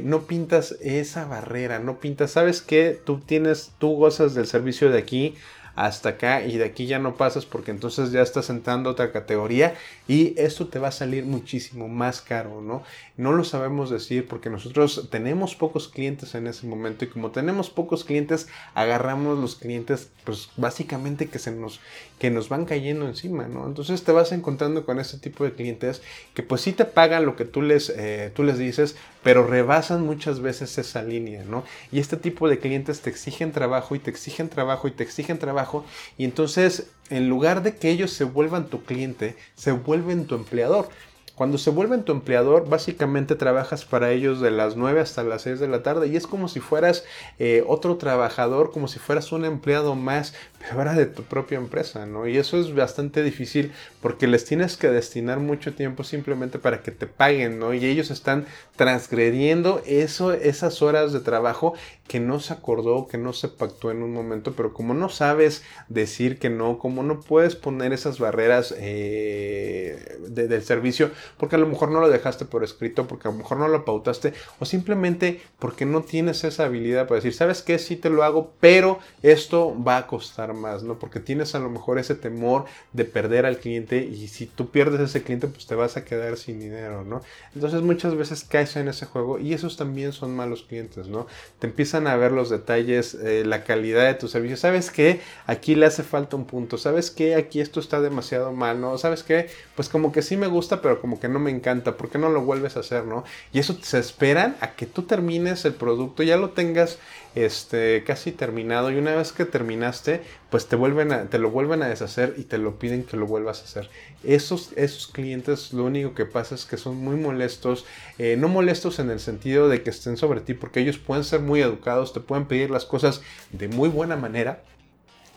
no 0.02 0.22
pintas 0.22 0.72
esa 0.82 1.24
barrera, 1.26 1.78
no 1.78 2.00
pintas, 2.00 2.32
¿sabes 2.32 2.62
qué? 2.62 3.00
Tú 3.04 3.20
tienes, 3.20 3.72
tú 3.78 3.94
gozas 3.94 4.34
del 4.34 4.46
servicio 4.46 4.90
de 4.90 4.98
aquí, 4.98 5.36
hasta 5.76 6.10
acá 6.10 6.44
y 6.44 6.56
de 6.56 6.64
aquí 6.64 6.86
ya 6.86 6.98
no 6.98 7.16
pasas 7.16 7.46
porque 7.46 7.70
entonces 7.70 8.12
ya 8.12 8.22
estás 8.22 8.50
entrando 8.50 8.88
a 8.88 8.92
otra 8.92 9.12
categoría 9.12 9.74
y 10.06 10.38
esto 10.40 10.68
te 10.68 10.78
va 10.78 10.88
a 10.88 10.92
salir 10.92 11.24
muchísimo 11.24 11.88
más 11.88 12.20
caro, 12.20 12.60
¿no? 12.60 12.82
No 13.16 13.32
lo 13.32 13.44
sabemos 13.44 13.90
decir 13.90 14.26
porque 14.28 14.50
nosotros 14.50 15.08
tenemos 15.10 15.54
pocos 15.54 15.88
clientes 15.88 16.34
en 16.34 16.46
ese 16.46 16.66
momento 16.66 17.04
y 17.04 17.08
como 17.08 17.30
tenemos 17.30 17.70
pocos 17.70 18.04
clientes, 18.04 18.48
agarramos 18.74 19.38
los 19.38 19.56
clientes 19.56 20.10
pues 20.24 20.50
básicamente 20.56 21.28
que 21.28 21.38
se 21.38 21.50
nos 21.50 21.80
que 22.18 22.30
nos 22.30 22.48
van 22.48 22.64
cayendo 22.64 23.06
encima, 23.06 23.48
¿no? 23.48 23.66
Entonces 23.66 24.04
te 24.04 24.12
vas 24.12 24.32
encontrando 24.32 24.86
con 24.86 25.00
este 25.00 25.18
tipo 25.18 25.44
de 25.44 25.52
clientes 25.52 26.00
que 26.32 26.42
pues 26.42 26.60
sí 26.60 26.72
te 26.72 26.84
pagan 26.84 27.26
lo 27.26 27.36
que 27.36 27.44
tú 27.44 27.60
les, 27.60 27.90
eh, 27.90 28.30
tú 28.34 28.44
les 28.44 28.58
dices, 28.58 28.96
pero 29.24 29.44
rebasan 29.46 30.04
muchas 30.04 30.40
veces 30.40 30.78
esa 30.78 31.02
línea, 31.02 31.42
¿no? 31.44 31.64
Y 31.90 31.98
este 31.98 32.16
tipo 32.16 32.48
de 32.48 32.60
clientes 32.60 33.00
te 33.00 33.10
exigen 33.10 33.50
trabajo 33.50 33.96
y 33.96 33.98
te 33.98 34.10
exigen 34.10 34.48
trabajo 34.48 34.86
y 34.86 34.92
te 34.92 35.02
exigen 35.02 35.38
trabajo 35.38 35.84
y 36.16 36.24
entonces 36.24 36.90
en 37.10 37.28
lugar 37.28 37.62
de 37.62 37.74
que 37.74 37.90
ellos 37.90 38.12
se 38.12 38.24
vuelvan 38.24 38.68
tu 38.68 38.84
cliente, 38.84 39.36
se 39.56 39.72
vuelven 39.72 40.26
tu 40.26 40.36
empleador. 40.36 40.88
Cuando 41.34 41.58
se 41.58 41.70
vuelven 41.70 42.04
tu 42.04 42.12
empleador, 42.12 42.68
básicamente 42.68 43.34
trabajas 43.34 43.84
para 43.84 44.12
ellos 44.12 44.40
de 44.40 44.52
las 44.52 44.76
9 44.76 45.00
hasta 45.00 45.24
las 45.24 45.42
6 45.42 45.58
de 45.58 45.66
la 45.66 45.82
tarde 45.82 46.06
y 46.06 46.14
es 46.14 46.28
como 46.28 46.46
si 46.46 46.60
fueras 46.60 47.04
eh, 47.40 47.64
otro 47.66 47.96
trabajador, 47.96 48.70
como 48.70 48.86
si 48.86 49.00
fueras 49.00 49.32
un 49.32 49.44
empleado 49.44 49.96
más, 49.96 50.32
pero 50.60 50.74
ahora 50.74 50.94
de 50.94 51.06
tu 51.06 51.24
propia 51.24 51.58
empresa, 51.58 52.06
¿no? 52.06 52.28
Y 52.28 52.36
eso 52.36 52.60
es 52.60 52.72
bastante 52.72 53.24
difícil 53.24 53.72
porque 54.00 54.28
les 54.28 54.44
tienes 54.44 54.76
que 54.76 54.88
destinar 54.88 55.40
mucho 55.40 55.74
tiempo 55.74 56.04
simplemente 56.04 56.60
para 56.60 56.82
que 56.82 56.92
te 56.92 57.08
paguen, 57.08 57.58
¿no? 57.58 57.74
Y 57.74 57.84
ellos 57.84 58.12
están 58.12 58.46
transgrediendo 58.76 59.82
eso, 59.86 60.32
esas 60.32 60.82
horas 60.82 61.12
de 61.12 61.18
trabajo 61.18 61.74
que 62.06 62.20
no 62.20 62.38
se 62.38 62.52
acordó, 62.52 63.08
que 63.08 63.18
no 63.18 63.32
se 63.32 63.48
pactó 63.48 63.90
en 63.90 64.02
un 64.02 64.12
momento, 64.12 64.52
pero 64.54 64.72
como 64.72 64.94
no 64.94 65.08
sabes 65.08 65.62
decir 65.88 66.38
que 66.38 66.50
no, 66.50 66.78
como 66.78 67.02
no 67.02 67.20
puedes 67.20 67.56
poner 67.56 67.92
esas 67.92 68.18
barreras 68.18 68.74
eh, 68.78 70.18
del 70.28 70.62
servicio, 70.62 71.10
porque 71.36 71.56
a 71.56 71.58
lo 71.58 71.66
mejor 71.66 71.90
no 71.90 72.00
lo 72.00 72.08
dejaste 72.08 72.44
por 72.44 72.64
escrito, 72.64 73.06
porque 73.06 73.28
a 73.28 73.30
lo 73.30 73.38
mejor 73.38 73.58
no 73.58 73.68
lo 73.68 73.84
pautaste, 73.84 74.32
o 74.58 74.64
simplemente 74.64 75.40
porque 75.58 75.86
no 75.86 76.02
tienes 76.02 76.44
esa 76.44 76.64
habilidad 76.64 77.06
para 77.06 77.16
decir, 77.16 77.34
¿sabes 77.34 77.62
qué? 77.62 77.78
Sí 77.78 77.96
te 77.96 78.10
lo 78.10 78.24
hago, 78.24 78.52
pero 78.60 78.98
esto 79.22 79.74
va 79.82 79.96
a 79.98 80.06
costar 80.06 80.54
más, 80.54 80.82
¿no? 80.82 80.98
Porque 80.98 81.20
tienes 81.20 81.54
a 81.54 81.58
lo 81.58 81.70
mejor 81.70 81.98
ese 81.98 82.14
temor 82.14 82.64
de 82.92 83.04
perder 83.04 83.46
al 83.46 83.58
cliente 83.58 84.04
y 84.04 84.28
si 84.28 84.46
tú 84.46 84.70
pierdes 84.70 85.00
ese 85.00 85.22
cliente, 85.22 85.48
pues 85.48 85.66
te 85.66 85.74
vas 85.74 85.96
a 85.96 86.04
quedar 86.04 86.36
sin 86.36 86.60
dinero, 86.60 87.04
¿no? 87.04 87.22
Entonces 87.54 87.82
muchas 87.82 88.14
veces 88.14 88.44
caes 88.44 88.76
en 88.76 88.88
ese 88.88 89.06
juego 89.06 89.38
y 89.38 89.52
esos 89.52 89.76
también 89.76 90.12
son 90.12 90.34
malos 90.34 90.62
clientes, 90.62 91.08
¿no? 91.08 91.26
Te 91.58 91.66
empiezan 91.66 92.06
a 92.06 92.16
ver 92.16 92.32
los 92.32 92.50
detalles, 92.50 93.14
eh, 93.14 93.44
la 93.44 93.64
calidad 93.64 94.06
de 94.06 94.14
tu 94.14 94.28
servicio. 94.28 94.56
¿Sabes 94.56 94.90
qué? 94.90 95.20
Aquí 95.46 95.74
le 95.74 95.86
hace 95.86 96.02
falta 96.02 96.36
un 96.36 96.44
punto. 96.44 96.78
¿Sabes 96.78 97.10
qué? 97.10 97.34
Aquí 97.34 97.60
esto 97.60 97.80
está 97.80 98.00
demasiado 98.00 98.52
mal, 98.52 98.80
¿no? 98.80 98.98
¿Sabes 98.98 99.22
qué? 99.22 99.48
Pues 99.76 99.88
como 99.88 100.12
que 100.12 100.22
sí 100.22 100.36
me 100.36 100.46
gusta, 100.46 100.80
pero 100.80 101.00
como 101.00 101.13
que 101.18 101.28
no 101.28 101.38
me 101.38 101.50
encanta, 101.50 101.96
¿por 101.96 102.10
qué 102.10 102.18
no 102.18 102.28
lo 102.28 102.42
vuelves 102.42 102.76
a 102.76 102.80
hacer, 102.80 103.04
no? 103.04 103.24
Y 103.52 103.58
eso 103.58 103.78
se 103.82 103.98
esperan 103.98 104.56
a 104.60 104.72
que 104.72 104.86
tú 104.86 105.02
termines 105.02 105.64
el 105.64 105.74
producto, 105.74 106.22
ya 106.22 106.36
lo 106.36 106.50
tengas 106.50 106.98
este, 107.34 108.04
casi 108.06 108.32
terminado 108.32 108.90
y 108.90 108.96
una 108.96 109.14
vez 109.14 109.32
que 109.32 109.44
terminaste, 109.44 110.22
pues 110.50 110.66
te, 110.66 110.76
vuelven 110.76 111.12
a, 111.12 111.24
te 111.24 111.38
lo 111.38 111.50
vuelven 111.50 111.82
a 111.82 111.88
deshacer 111.88 112.34
y 112.36 112.44
te 112.44 112.58
lo 112.58 112.78
piden 112.78 113.04
que 113.04 113.16
lo 113.16 113.26
vuelvas 113.26 113.60
a 113.60 113.64
hacer. 113.64 113.90
Esos, 114.22 114.70
esos 114.76 115.08
clientes 115.08 115.72
lo 115.72 115.84
único 115.84 116.14
que 116.14 116.26
pasa 116.26 116.54
es 116.54 116.64
que 116.64 116.76
son 116.76 116.96
muy 116.96 117.16
molestos, 117.16 117.84
eh, 118.18 118.36
no 118.38 118.48
molestos 118.48 118.98
en 118.98 119.10
el 119.10 119.20
sentido 119.20 119.68
de 119.68 119.82
que 119.82 119.90
estén 119.90 120.16
sobre 120.16 120.40
ti, 120.40 120.54
porque 120.54 120.80
ellos 120.80 120.98
pueden 120.98 121.24
ser 121.24 121.40
muy 121.40 121.60
educados, 121.60 122.12
te 122.12 122.20
pueden 122.20 122.46
pedir 122.46 122.70
las 122.70 122.84
cosas 122.84 123.20
de 123.50 123.68
muy 123.68 123.88
buena 123.88 124.16
manera, 124.16 124.62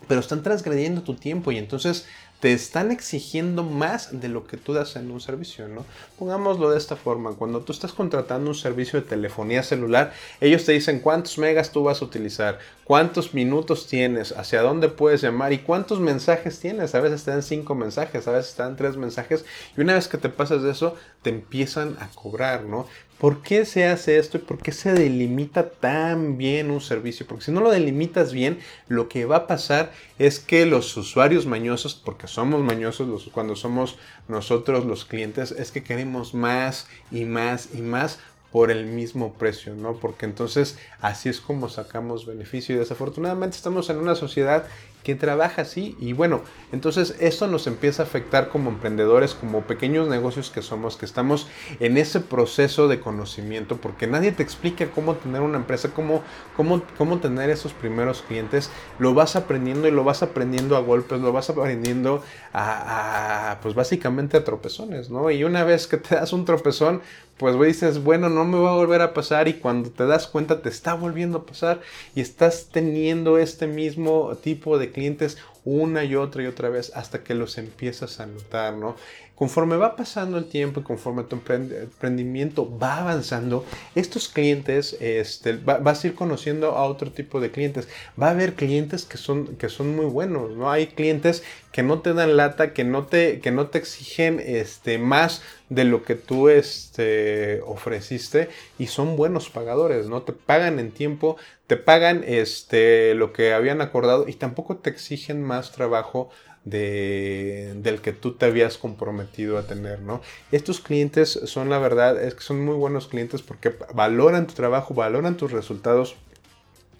pero 0.06 0.20
están 0.20 0.42
transgrediendo 0.42 1.02
tu 1.02 1.14
tiempo 1.14 1.52
y 1.52 1.58
entonces 1.58 2.06
te 2.40 2.52
están 2.52 2.92
exigiendo 2.92 3.64
más 3.64 4.20
de 4.20 4.28
lo 4.28 4.46
que 4.46 4.56
tú 4.56 4.72
das 4.72 4.94
en 4.94 5.10
un 5.10 5.20
servicio, 5.20 5.66
¿no? 5.66 5.84
Pongámoslo 6.18 6.70
de 6.70 6.78
esta 6.78 6.94
forma, 6.94 7.32
cuando 7.32 7.62
tú 7.62 7.72
estás 7.72 7.92
contratando 7.92 8.50
un 8.50 8.54
servicio 8.54 9.00
de 9.00 9.08
telefonía 9.08 9.64
celular, 9.64 10.12
ellos 10.40 10.64
te 10.64 10.72
dicen 10.72 11.00
cuántos 11.00 11.36
megas 11.38 11.72
tú 11.72 11.82
vas 11.82 12.00
a 12.00 12.04
utilizar, 12.04 12.60
cuántos 12.84 13.34
minutos 13.34 13.88
tienes, 13.88 14.30
hacia 14.32 14.62
dónde 14.62 14.88
puedes 14.88 15.20
llamar 15.20 15.52
y 15.52 15.58
cuántos 15.58 15.98
mensajes 15.98 16.60
tienes. 16.60 16.94
A 16.94 17.00
veces 17.00 17.24
te 17.24 17.32
dan 17.32 17.42
cinco 17.42 17.74
mensajes, 17.74 18.28
a 18.28 18.32
veces 18.32 18.54
te 18.54 18.62
dan 18.62 18.76
tres 18.76 18.96
mensajes 18.96 19.44
y 19.76 19.80
una 19.80 19.94
vez 19.94 20.06
que 20.06 20.18
te 20.18 20.28
pasas 20.28 20.62
de 20.62 20.70
eso, 20.70 20.94
te 21.22 21.30
empiezan 21.30 21.96
a 21.98 22.08
cobrar, 22.14 22.62
¿no? 22.64 22.86
¿Por 23.18 23.42
qué 23.42 23.64
se 23.64 23.84
hace 23.84 24.18
esto 24.18 24.36
y 24.36 24.40
por 24.40 24.58
qué 24.58 24.70
se 24.70 24.92
delimita 24.92 25.70
tan 25.70 26.38
bien 26.38 26.70
un 26.70 26.80
servicio? 26.80 27.26
Porque 27.26 27.44
si 27.44 27.50
no 27.50 27.60
lo 27.60 27.70
delimitas 27.70 28.32
bien, 28.32 28.60
lo 28.86 29.08
que 29.08 29.24
va 29.24 29.36
a 29.36 29.46
pasar 29.48 29.90
es 30.20 30.38
que 30.38 30.66
los 30.66 30.96
usuarios 30.96 31.44
mañosos, 31.44 31.94
porque 31.96 32.28
somos 32.28 32.62
mañosos 32.62 33.28
cuando 33.32 33.56
somos 33.56 33.98
nosotros 34.28 34.84
los 34.86 35.04
clientes, 35.04 35.50
es 35.50 35.72
que 35.72 35.82
queremos 35.82 36.32
más 36.32 36.86
y 37.10 37.24
más 37.24 37.70
y 37.74 37.78
más 37.78 38.20
por 38.52 38.70
el 38.70 38.86
mismo 38.86 39.34
precio, 39.34 39.74
¿no? 39.74 39.94
Porque 39.94 40.24
entonces 40.24 40.78
así 41.00 41.28
es 41.28 41.40
como 41.40 41.68
sacamos 41.68 42.24
beneficio 42.24 42.74
y 42.74 42.78
desafortunadamente 42.78 43.56
estamos 43.56 43.90
en 43.90 43.98
una 43.98 44.14
sociedad 44.14 44.64
que 45.02 45.14
trabaja 45.14 45.62
así 45.62 45.96
y 46.00 46.12
bueno, 46.12 46.42
entonces 46.72 47.16
esto 47.20 47.46
nos 47.46 47.66
empieza 47.66 48.02
a 48.02 48.06
afectar 48.06 48.48
como 48.48 48.70
emprendedores, 48.70 49.34
como 49.34 49.62
pequeños 49.62 50.08
negocios 50.08 50.50
que 50.50 50.62
somos, 50.62 50.96
que 50.96 51.06
estamos 51.06 51.48
en 51.80 51.96
ese 51.96 52.20
proceso 52.20 52.88
de 52.88 53.00
conocimiento 53.00 53.78
porque 53.78 54.06
nadie 54.06 54.32
te 54.32 54.42
explica 54.42 54.90
cómo 54.90 55.14
tener 55.14 55.40
una 55.40 55.58
empresa, 55.58 55.90
cómo, 55.94 56.22
cómo, 56.56 56.82
cómo 56.96 57.18
tener 57.18 57.50
esos 57.50 57.72
primeros 57.72 58.22
clientes, 58.22 58.70
lo 58.98 59.14
vas 59.14 59.36
aprendiendo 59.36 59.88
y 59.88 59.90
lo 59.90 60.04
vas 60.04 60.22
aprendiendo 60.22 60.76
a 60.76 60.80
golpes, 60.80 61.20
lo 61.20 61.32
vas 61.32 61.50
aprendiendo 61.50 62.22
a, 62.52 63.52
a 63.52 63.60
pues 63.60 63.74
básicamente 63.74 64.36
a 64.36 64.44
tropezones, 64.44 65.10
¿no? 65.10 65.30
Y 65.30 65.44
una 65.44 65.64
vez 65.64 65.86
que 65.86 65.96
te 65.96 66.16
das 66.16 66.32
un 66.32 66.44
tropezón, 66.44 67.02
pues 67.38 67.58
dices, 67.58 68.02
bueno, 68.02 68.28
no 68.28 68.44
me 68.44 68.58
va 68.58 68.72
a 68.72 68.74
volver 68.74 69.00
a 69.00 69.14
pasar 69.14 69.46
y 69.46 69.54
cuando 69.54 69.90
te 69.90 70.06
das 70.06 70.26
cuenta 70.26 70.60
te 70.60 70.68
está 70.68 70.94
volviendo 70.94 71.38
a 71.38 71.46
pasar 71.46 71.80
y 72.14 72.20
estás 72.20 72.68
teniendo 72.72 73.38
este 73.38 73.68
mismo 73.68 74.36
tipo 74.42 74.76
de 74.76 74.87
clientes 74.92 75.38
una 75.64 76.04
y 76.04 76.16
otra 76.16 76.42
y 76.42 76.46
otra 76.46 76.68
vez 76.68 76.92
hasta 76.94 77.22
que 77.22 77.34
los 77.34 77.58
empiezas 77.58 78.20
a 78.20 78.26
notar, 78.26 78.74
¿no? 78.74 78.96
Conforme 79.38 79.76
va 79.76 79.94
pasando 79.94 80.36
el 80.36 80.46
tiempo 80.46 80.80
y 80.80 80.82
conforme 80.82 81.22
tu 81.22 81.36
emprendimiento 81.36 82.76
va 82.76 82.98
avanzando, 82.98 83.64
estos 83.94 84.28
clientes, 84.28 84.96
este, 84.98 85.52
vas 85.58 86.02
a 86.02 86.06
ir 86.08 86.16
conociendo 86.16 86.72
a 86.72 86.82
otro 86.82 87.12
tipo 87.12 87.38
de 87.38 87.52
clientes. 87.52 87.86
Va 88.20 88.26
a 88.26 88.30
haber 88.30 88.54
clientes 88.54 89.04
que 89.04 89.16
son, 89.16 89.54
que 89.56 89.68
son 89.68 89.94
muy 89.94 90.06
buenos, 90.06 90.56
¿no? 90.56 90.72
Hay 90.72 90.88
clientes 90.88 91.44
que 91.70 91.84
no 91.84 92.00
te 92.00 92.14
dan 92.14 92.36
lata, 92.36 92.72
que 92.72 92.82
no 92.82 93.06
te, 93.06 93.38
que 93.38 93.52
no 93.52 93.68
te 93.68 93.78
exigen 93.78 94.40
este, 94.40 94.98
más 94.98 95.40
de 95.68 95.84
lo 95.84 96.02
que 96.02 96.16
tú 96.16 96.48
este, 96.48 97.60
ofreciste 97.64 98.48
y 98.76 98.88
son 98.88 99.16
buenos 99.16 99.50
pagadores, 99.50 100.08
¿no? 100.08 100.22
Te 100.22 100.32
pagan 100.32 100.80
en 100.80 100.90
tiempo, 100.90 101.36
te 101.68 101.76
pagan 101.76 102.24
este, 102.26 103.14
lo 103.14 103.32
que 103.32 103.52
habían 103.52 103.82
acordado 103.82 104.26
y 104.26 104.32
tampoco 104.32 104.78
te 104.78 104.90
exigen 104.90 105.44
más 105.44 105.70
trabajo 105.70 106.30
del 106.64 108.00
que 108.02 108.12
tú 108.12 108.32
te 108.32 108.46
habías 108.46 108.78
comprometido 108.78 109.58
a 109.58 109.66
tener, 109.66 110.00
¿no? 110.00 110.20
Estos 110.52 110.80
clientes 110.80 111.40
son 111.44 111.70
la 111.70 111.78
verdad, 111.78 112.22
es 112.22 112.34
que 112.34 112.42
son 112.42 112.64
muy 112.64 112.74
buenos 112.74 113.08
clientes 113.08 113.42
porque 113.42 113.74
valoran 113.94 114.46
tu 114.46 114.54
trabajo, 114.54 114.94
valoran 114.94 115.36
tus 115.36 115.52
resultados 115.52 116.16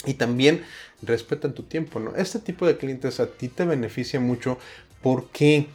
y 0.06 0.14
también 0.14 0.64
respetan 1.02 1.52
tu 1.52 1.64
tiempo, 1.64 2.00
¿no? 2.00 2.14
Este 2.16 2.38
tipo 2.38 2.66
de 2.66 2.76
clientes 2.76 3.20
a 3.20 3.26
ti 3.26 3.48
te 3.48 3.64
beneficia 3.64 4.20
mucho 4.20 4.58
porque, 5.02 5.66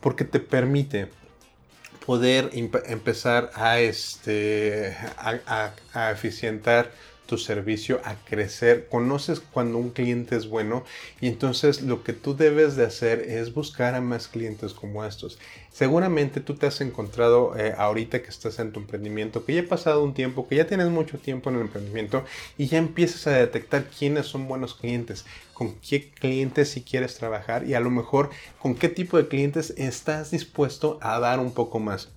porque 0.00 0.24
te 0.24 0.40
permite 0.40 1.08
poder 2.04 2.50
empezar 2.52 3.50
a, 3.54 3.80
este, 3.80 4.96
a, 5.18 5.72
a 5.92 6.10
eficientar 6.10 6.90
tu 7.26 7.38
servicio 7.38 8.00
a 8.04 8.14
crecer, 8.14 8.88
conoces 8.88 9.40
cuando 9.40 9.78
un 9.78 9.90
cliente 9.90 10.36
es 10.36 10.48
bueno 10.48 10.84
y 11.20 11.28
entonces 11.28 11.82
lo 11.82 12.02
que 12.02 12.12
tú 12.12 12.36
debes 12.36 12.76
de 12.76 12.84
hacer 12.86 13.20
es 13.20 13.52
buscar 13.52 13.94
a 13.94 14.00
más 14.00 14.28
clientes 14.28 14.72
como 14.72 15.04
estos. 15.04 15.38
Seguramente 15.72 16.40
tú 16.40 16.54
te 16.54 16.66
has 16.66 16.80
encontrado 16.80 17.56
eh, 17.58 17.74
ahorita 17.76 18.22
que 18.22 18.30
estás 18.30 18.58
en 18.58 18.72
tu 18.72 18.80
emprendimiento, 18.80 19.44
que 19.44 19.54
ya 19.54 19.60
ha 19.60 19.66
pasado 19.66 20.02
un 20.02 20.14
tiempo, 20.14 20.48
que 20.48 20.56
ya 20.56 20.66
tienes 20.66 20.88
mucho 20.88 21.18
tiempo 21.18 21.50
en 21.50 21.56
el 21.56 21.62
emprendimiento 21.62 22.24
y 22.56 22.66
ya 22.68 22.78
empiezas 22.78 23.26
a 23.26 23.32
detectar 23.32 23.84
quiénes 23.84 24.26
son 24.26 24.48
buenos 24.48 24.74
clientes, 24.74 25.26
con 25.52 25.74
qué 25.80 26.10
clientes 26.10 26.70
si 26.70 26.82
quieres 26.82 27.16
trabajar 27.16 27.66
y 27.66 27.74
a 27.74 27.80
lo 27.80 27.90
mejor 27.90 28.30
con 28.58 28.74
qué 28.74 28.88
tipo 28.88 29.16
de 29.16 29.28
clientes 29.28 29.74
estás 29.76 30.30
dispuesto 30.30 30.98
a 31.02 31.18
dar 31.18 31.40
un 31.40 31.52
poco 31.52 31.78
más. 31.78 32.08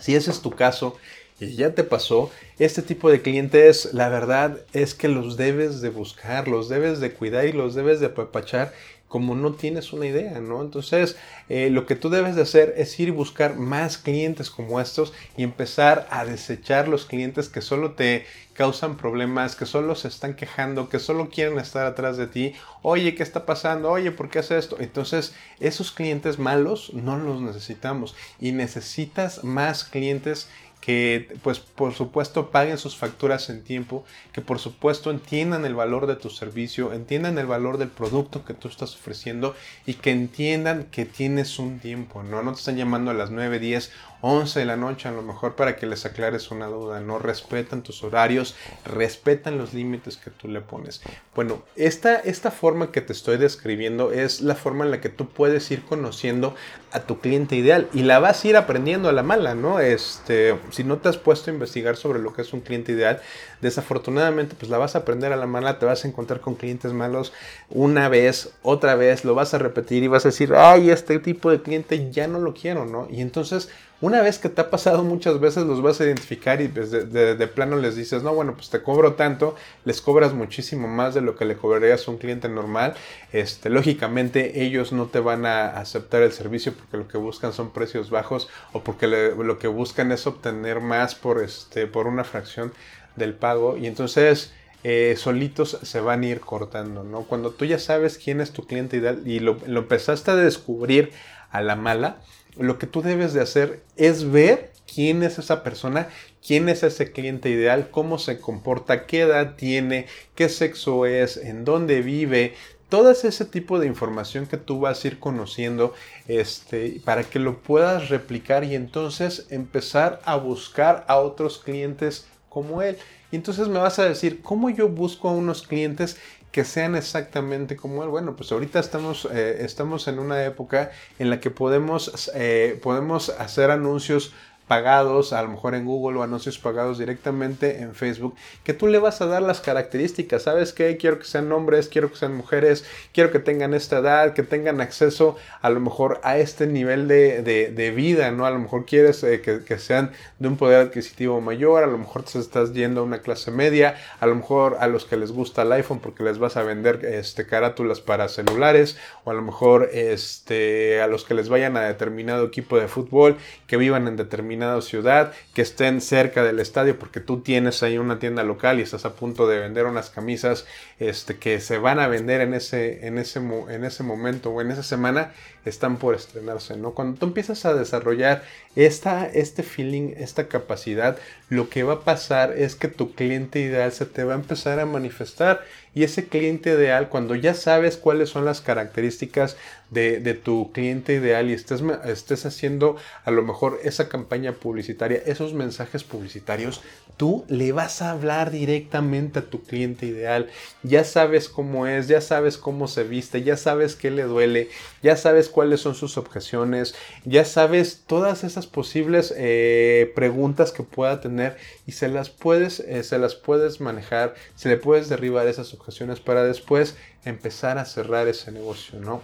Si 0.00 0.14
ese 0.14 0.30
es 0.30 0.40
tu 0.40 0.50
caso, 0.50 0.96
y 1.40 1.56
ya 1.56 1.74
te 1.74 1.84
pasó, 1.84 2.30
este 2.58 2.82
tipo 2.82 3.10
de 3.10 3.22
clientes, 3.22 3.90
la 3.92 4.08
verdad 4.08 4.58
es 4.72 4.94
que 4.94 5.08
los 5.08 5.36
debes 5.36 5.80
de 5.80 5.88
buscar, 5.88 6.46
los 6.46 6.68
debes 6.68 7.00
de 7.00 7.12
cuidar 7.12 7.46
y 7.46 7.52
los 7.52 7.74
debes 7.74 8.00
de 8.00 8.06
apapachar 8.06 8.72
como 9.10 9.34
no 9.34 9.54
tienes 9.54 9.92
una 9.92 10.06
idea, 10.06 10.38
¿no? 10.38 10.62
Entonces, 10.62 11.16
eh, 11.48 11.68
lo 11.68 11.84
que 11.84 11.96
tú 11.96 12.10
debes 12.10 12.36
de 12.36 12.42
hacer 12.42 12.74
es 12.76 12.98
ir 13.00 13.10
buscar 13.10 13.56
más 13.56 13.98
clientes 13.98 14.50
como 14.50 14.80
estos 14.80 15.12
y 15.36 15.42
empezar 15.42 16.06
a 16.12 16.24
desechar 16.24 16.86
los 16.86 17.06
clientes 17.06 17.48
que 17.48 17.60
solo 17.60 17.94
te 17.94 18.24
causan 18.52 18.96
problemas, 18.96 19.56
que 19.56 19.66
solo 19.66 19.96
se 19.96 20.06
están 20.06 20.34
quejando, 20.34 20.88
que 20.88 21.00
solo 21.00 21.28
quieren 21.28 21.58
estar 21.58 21.86
atrás 21.86 22.18
de 22.18 22.28
ti. 22.28 22.52
Oye, 22.82 23.16
¿qué 23.16 23.24
está 23.24 23.46
pasando? 23.46 23.90
Oye, 23.90 24.12
¿por 24.12 24.30
qué 24.30 24.38
hace 24.38 24.56
esto? 24.56 24.76
Entonces, 24.78 25.34
esos 25.58 25.90
clientes 25.90 26.38
malos 26.38 26.92
no 26.94 27.16
los 27.16 27.40
necesitamos 27.40 28.14
y 28.38 28.52
necesitas 28.52 29.42
más 29.42 29.82
clientes 29.82 30.48
que 30.80 31.36
pues 31.42 31.60
por 31.60 31.92
supuesto 31.94 32.50
paguen 32.50 32.78
sus 32.78 32.96
facturas 32.96 33.50
en 33.50 33.62
tiempo, 33.62 34.04
que 34.32 34.40
por 34.40 34.58
supuesto 34.58 35.10
entiendan 35.10 35.64
el 35.64 35.74
valor 35.74 36.06
de 36.06 36.16
tu 36.16 36.30
servicio, 36.30 36.92
entiendan 36.92 37.38
el 37.38 37.46
valor 37.46 37.76
del 37.78 37.88
producto 37.88 38.44
que 38.44 38.54
tú 38.54 38.68
estás 38.68 38.94
ofreciendo 38.94 39.54
y 39.84 39.94
que 39.94 40.10
entiendan 40.10 40.84
que 40.84 41.04
tienes 41.04 41.58
un 41.58 41.80
tiempo, 41.80 42.22
¿no? 42.22 42.42
No 42.42 42.52
te 42.52 42.58
están 42.58 42.76
llamando 42.76 43.10
a 43.10 43.14
las 43.14 43.30
9, 43.30 43.58
10 43.58 43.90
11 44.22 44.60
de 44.60 44.66
la 44.66 44.76
noche 44.76 45.08
a 45.08 45.12
lo 45.12 45.22
mejor 45.22 45.54
para 45.56 45.76
que 45.76 45.86
les 45.86 46.04
aclares 46.06 46.50
una 46.50 46.66
duda, 46.66 47.00
no 47.00 47.18
respetan 47.18 47.82
tus 47.82 48.02
horarios, 48.02 48.54
respetan 48.84 49.58
los 49.58 49.74
límites 49.74 50.16
que 50.16 50.30
tú 50.30 50.48
le 50.48 50.60
pones. 50.60 51.02
Bueno, 51.34 51.62
esta, 51.76 52.16
esta 52.16 52.50
forma 52.50 52.92
que 52.92 53.00
te 53.00 53.12
estoy 53.12 53.36
describiendo 53.36 54.12
es 54.12 54.40
la 54.40 54.54
forma 54.54 54.84
en 54.84 54.90
la 54.90 55.00
que 55.00 55.08
tú 55.08 55.28
puedes 55.28 55.70
ir 55.70 55.84
conociendo 55.84 56.54
a 56.92 57.00
tu 57.00 57.20
cliente 57.20 57.56
ideal 57.56 57.88
y 57.92 58.02
la 58.02 58.18
vas 58.18 58.44
a 58.44 58.48
ir 58.48 58.56
aprendiendo 58.56 59.08
a 59.08 59.12
la 59.12 59.22
mala, 59.22 59.54
¿no? 59.54 59.80
Este, 59.80 60.58
si 60.70 60.84
no 60.84 60.98
te 60.98 61.08
has 61.08 61.18
puesto 61.18 61.50
a 61.50 61.54
investigar 61.54 61.96
sobre 61.96 62.18
lo 62.18 62.32
que 62.32 62.42
es 62.42 62.52
un 62.52 62.60
cliente 62.60 62.92
ideal, 62.92 63.20
desafortunadamente 63.60 64.54
pues 64.58 64.70
la 64.70 64.78
vas 64.78 64.94
a 64.94 65.00
aprender 65.00 65.32
a 65.32 65.36
la 65.36 65.46
mala, 65.46 65.78
te 65.78 65.86
vas 65.86 66.04
a 66.04 66.08
encontrar 66.08 66.40
con 66.40 66.54
clientes 66.54 66.92
malos 66.92 67.32
una 67.68 68.08
vez, 68.08 68.52
otra 68.62 68.94
vez, 68.94 69.24
lo 69.24 69.34
vas 69.34 69.54
a 69.54 69.58
repetir 69.58 70.02
y 70.02 70.08
vas 70.08 70.24
a 70.24 70.28
decir, 70.28 70.54
ay, 70.54 70.90
este 70.90 71.18
tipo 71.18 71.50
de 71.50 71.62
cliente 71.62 72.10
ya 72.10 72.26
no 72.26 72.38
lo 72.38 72.54
quiero, 72.54 72.86
¿no? 72.86 73.06
Y 73.10 73.20
entonces 73.20 73.70
una 74.00 74.22
vez 74.22 74.38
que 74.38 74.48
te 74.48 74.60
ha 74.62 74.70
pasado 74.70 75.04
muchas 75.04 75.40
veces 75.40 75.64
los 75.64 75.82
vas 75.82 76.00
a 76.00 76.04
identificar 76.04 76.62
y 76.62 76.68
pues, 76.68 76.90
de, 76.90 77.46
plano 77.48 77.76
les 77.76 77.96
dices, 77.96 78.22
no, 78.22 78.34
bueno, 78.34 78.54
pues 78.54 78.70
te 78.70 78.82
cobro 78.82 79.14
tanto, 79.14 79.54
les 79.84 80.00
cobras 80.00 80.32
muchísimo 80.32 80.88
más 80.88 81.14
de 81.14 81.20
lo 81.20 81.36
que 81.36 81.44
le 81.44 81.56
cobrarías 81.56 82.08
a 82.08 82.10
un 82.10 82.16
cliente 82.16 82.48
normal. 82.48 82.94
Este, 83.32 83.68
lógicamente 83.68 84.62
ellos 84.64 84.92
no 84.92 85.06
te 85.06 85.20
van 85.20 85.44
a 85.44 85.66
aceptar 85.66 86.22
el 86.22 86.32
servicio 86.32 86.72
porque 86.72 86.96
lo 86.96 87.08
que 87.08 87.18
buscan 87.18 87.52
son 87.52 87.72
precios 87.72 88.08
bajos 88.08 88.48
o 88.72 88.82
porque 88.82 89.06
lo 89.06 89.58
que 89.58 89.68
buscan 89.68 90.12
es 90.12 90.26
obtener 90.26 90.80
más 90.80 91.14
por, 91.14 91.42
este, 91.42 91.86
por 91.86 92.06
una 92.06 92.24
fracción 92.24 92.72
del 93.16 93.34
pago 93.34 93.76
y 93.76 93.86
entonces... 93.86 94.52
Eh, 94.82 95.14
solitos 95.18 95.78
se 95.82 96.00
van 96.00 96.22
a 96.22 96.26
ir 96.26 96.40
cortando, 96.40 97.04
¿no? 97.04 97.24
Cuando 97.24 97.50
tú 97.50 97.66
ya 97.66 97.78
sabes 97.78 98.16
quién 98.16 98.40
es 98.40 98.52
tu 98.52 98.66
cliente 98.66 98.96
ideal 98.96 99.20
y 99.26 99.38
lo, 99.38 99.58
lo 99.66 99.80
empezaste 99.80 100.30
a 100.30 100.36
descubrir 100.36 101.12
a 101.50 101.60
la 101.60 101.76
mala, 101.76 102.22
lo 102.62 102.78
que 102.78 102.86
tú 102.86 103.02
debes 103.02 103.32
de 103.32 103.40
hacer 103.40 103.82
es 103.96 104.30
ver 104.30 104.72
quién 104.92 105.22
es 105.22 105.38
esa 105.38 105.62
persona, 105.62 106.08
quién 106.44 106.68
es 106.68 106.82
ese 106.82 107.12
cliente 107.12 107.48
ideal, 107.48 107.90
cómo 107.90 108.18
se 108.18 108.40
comporta, 108.40 109.06
qué 109.06 109.20
edad 109.20 109.54
tiene, 109.56 110.06
qué 110.34 110.48
sexo 110.48 111.06
es, 111.06 111.36
en 111.36 111.64
dónde 111.64 112.02
vive, 112.02 112.54
todo 112.88 113.12
ese 113.12 113.44
tipo 113.44 113.78
de 113.78 113.86
información 113.86 114.46
que 114.46 114.56
tú 114.56 114.80
vas 114.80 115.04
a 115.04 115.08
ir 115.08 115.20
conociendo 115.20 115.94
este, 116.26 117.00
para 117.04 117.22
que 117.22 117.38
lo 117.38 117.62
puedas 117.62 118.08
replicar 118.08 118.64
y 118.64 118.74
entonces 118.74 119.46
empezar 119.48 120.20
a 120.24 120.36
buscar 120.36 121.04
a 121.06 121.18
otros 121.18 121.58
clientes 121.58 122.26
como 122.48 122.82
él. 122.82 122.98
Y 123.30 123.36
entonces 123.36 123.68
me 123.68 123.78
vas 123.78 124.00
a 124.00 124.08
decir, 124.08 124.42
¿cómo 124.42 124.70
yo 124.70 124.88
busco 124.88 125.28
a 125.28 125.32
unos 125.32 125.62
clientes 125.62 126.16
que 126.52 126.64
sean 126.64 126.96
exactamente 126.96 127.76
como 127.76 128.02
él. 128.02 128.08
Bueno, 128.08 128.36
pues 128.36 128.50
ahorita 128.52 128.80
estamos, 128.80 129.28
eh, 129.32 129.58
estamos 129.60 130.08
en 130.08 130.18
una 130.18 130.44
época 130.44 130.90
en 131.18 131.30
la 131.30 131.40
que 131.40 131.50
podemos, 131.50 132.30
eh, 132.34 132.78
podemos 132.82 133.28
hacer 133.30 133.70
anuncios 133.70 134.32
pagados, 134.70 135.32
a 135.32 135.42
lo 135.42 135.48
mejor 135.48 135.74
en 135.74 135.84
Google 135.84 136.20
o 136.20 136.22
anuncios 136.22 136.60
pagados 136.60 136.96
directamente 136.96 137.82
en 137.82 137.92
Facebook, 137.92 138.36
que 138.62 138.72
tú 138.72 138.86
le 138.86 139.00
vas 139.00 139.20
a 139.20 139.26
dar 139.26 139.42
las 139.42 139.60
características. 139.60 140.44
¿Sabes 140.44 140.72
qué? 140.72 140.96
Quiero 140.96 141.18
que 141.18 141.24
sean 141.24 141.50
hombres, 141.50 141.88
quiero 141.88 142.08
que 142.08 142.16
sean 142.16 142.36
mujeres, 142.36 142.84
quiero 143.12 143.32
que 143.32 143.40
tengan 143.40 143.74
esta 143.74 143.98
edad, 143.98 144.32
que 144.32 144.44
tengan 144.44 144.80
acceso 144.80 145.36
a 145.60 145.70
lo 145.70 145.80
mejor 145.80 146.20
a 146.22 146.38
este 146.38 146.68
nivel 146.68 147.08
de, 147.08 147.92
vida, 147.96 148.30
¿no? 148.30 148.46
A 148.46 148.52
lo 148.52 148.60
mejor 148.60 148.86
quieres 148.86 149.24
eh, 149.24 149.40
que, 149.40 149.78
sean 149.80 150.12
de 150.38 150.46
un 150.46 150.56
poder 150.56 150.86
adquisitivo 150.86 151.40
mayor, 151.40 151.82
a 151.82 151.88
lo 151.88 151.98
mejor 151.98 152.22
te 152.22 152.38
estás 152.38 152.72
yendo 152.72 153.00
a 153.00 153.04
una 153.04 153.18
clase 153.22 153.50
media, 153.50 153.96
a 154.20 154.26
lo 154.28 154.36
mejor 154.36 154.76
a 154.78 154.86
los 154.86 155.04
que 155.04 155.16
les 155.16 155.32
gusta 155.32 155.62
el 155.62 155.72
iPhone 155.72 155.98
porque 155.98 156.22
les 156.22 156.38
vas 156.38 156.56
a 156.56 156.62
vender 156.62 157.04
este, 157.04 157.44
carátulas 157.44 158.00
para 158.00 158.28
celulares, 158.28 158.96
o 159.24 159.32
a 159.32 159.34
lo 159.34 159.42
mejor 159.42 159.90
este, 159.92 161.02
a 161.02 161.08
los 161.08 161.24
que 161.24 161.34
les 161.34 161.48
vayan 161.48 161.76
a 161.76 161.80
determinado 161.80 162.46
equipo 162.46 162.78
de 162.78 162.86
fútbol, 162.86 163.36
que 163.66 163.76
vivan 163.76 164.06
en 164.06 164.14
determinado 164.14 164.59
ciudad, 164.80 165.32
que 165.54 165.62
estén 165.62 166.00
cerca 166.00 166.42
del 166.42 166.60
estadio, 166.60 166.98
porque 166.98 167.20
tú 167.20 167.40
tienes 167.40 167.82
ahí 167.82 167.98
una 167.98 168.18
tienda 168.18 168.42
local 168.44 168.78
y 168.78 168.82
estás 168.82 169.04
a 169.04 169.14
punto 169.14 169.46
de 169.46 169.58
vender 169.58 169.86
unas 169.86 170.10
camisas 170.10 170.66
este, 170.98 171.38
que 171.38 171.60
se 171.60 171.78
van 171.78 171.98
a 171.98 172.08
vender 172.08 172.40
en 172.40 172.54
ese, 172.54 173.06
en, 173.06 173.18
ese, 173.18 173.40
en 173.40 173.84
ese 173.84 174.02
momento 174.02 174.50
o 174.50 174.60
en 174.60 174.70
esa 174.70 174.82
semana, 174.82 175.32
están 175.64 175.98
por 175.98 176.14
estrenarse, 176.14 176.76
¿no? 176.76 176.92
Cuando 176.92 177.18
tú 177.18 177.26
empiezas 177.26 177.64
a 177.64 177.74
desarrollar 177.74 178.42
esta, 178.76 179.26
este 179.26 179.62
feeling, 179.62 180.14
esta 180.16 180.48
capacidad, 180.48 181.18
lo 181.48 181.68
que 181.68 181.82
va 181.82 181.94
a 181.94 182.00
pasar 182.00 182.52
es 182.56 182.74
que 182.74 182.88
tu 182.88 183.14
cliente 183.14 183.60
ideal 183.60 183.92
se 183.92 184.06
te 184.06 184.24
va 184.24 184.34
a 184.34 184.36
empezar 184.36 184.78
a 184.80 184.86
manifestar 184.86 185.62
y 185.92 186.04
ese 186.04 186.28
cliente 186.28 186.70
ideal, 186.70 187.08
cuando 187.08 187.34
ya 187.34 187.52
sabes 187.54 187.96
cuáles 187.96 188.28
son 188.28 188.44
las 188.44 188.60
características 188.60 189.56
de, 189.90 190.20
tu 190.34 190.70
cliente 190.72 191.14
ideal 191.14 191.50
y 191.50 191.52
estés, 191.52 191.82
estés 192.04 192.46
haciendo 192.46 192.96
a 193.24 193.32
lo 193.32 193.42
mejor 193.42 193.80
esa 193.82 194.08
campaña 194.08 194.52
publicitaria, 194.52 195.20
esos 195.26 195.52
mensajes 195.52 196.04
publicitarios, 196.04 196.80
tú 197.16 197.44
le 197.48 197.72
vas 197.72 198.00
a 198.00 198.12
hablar 198.12 198.52
directamente 198.52 199.40
a 199.40 199.42
tu 199.42 199.62
cliente 199.62 200.06
ideal. 200.06 200.48
Ya 200.84 201.02
sabes 201.04 201.48
cómo 201.48 201.86
es, 201.86 202.06
ya 202.06 202.20
sabes 202.20 202.56
cómo 202.56 202.86
se 202.86 203.02
viste, 203.02 203.42
ya 203.42 203.56
sabes 203.56 203.96
qué 203.96 204.10
le 204.12 204.22
duele, 204.22 204.70
ya 205.02 205.16
sabes 205.16 205.49
cuáles 205.50 205.80
son 205.80 205.94
sus 205.94 206.16
objeciones, 206.16 206.94
ya 207.24 207.44
sabes 207.44 208.04
todas 208.06 208.44
esas 208.44 208.66
posibles 208.66 209.34
eh, 209.36 210.12
preguntas 210.14 210.72
que 210.72 210.82
pueda 210.82 211.20
tener 211.20 211.56
y 211.86 211.92
se 211.92 212.08
las 212.08 212.30
puedes, 212.30 212.80
eh, 212.80 213.02
se 213.02 213.18
las 213.18 213.34
puedes 213.34 213.80
manejar, 213.80 214.34
se 214.54 214.68
le 214.68 214.76
puedes 214.76 215.08
derribar 215.08 215.46
esas 215.48 215.74
objeciones 215.74 216.20
para 216.20 216.44
después 216.44 216.96
empezar 217.24 217.78
a 217.78 217.84
cerrar 217.84 218.28
ese 218.28 218.52
negocio, 218.52 219.00
¿no? 219.00 219.22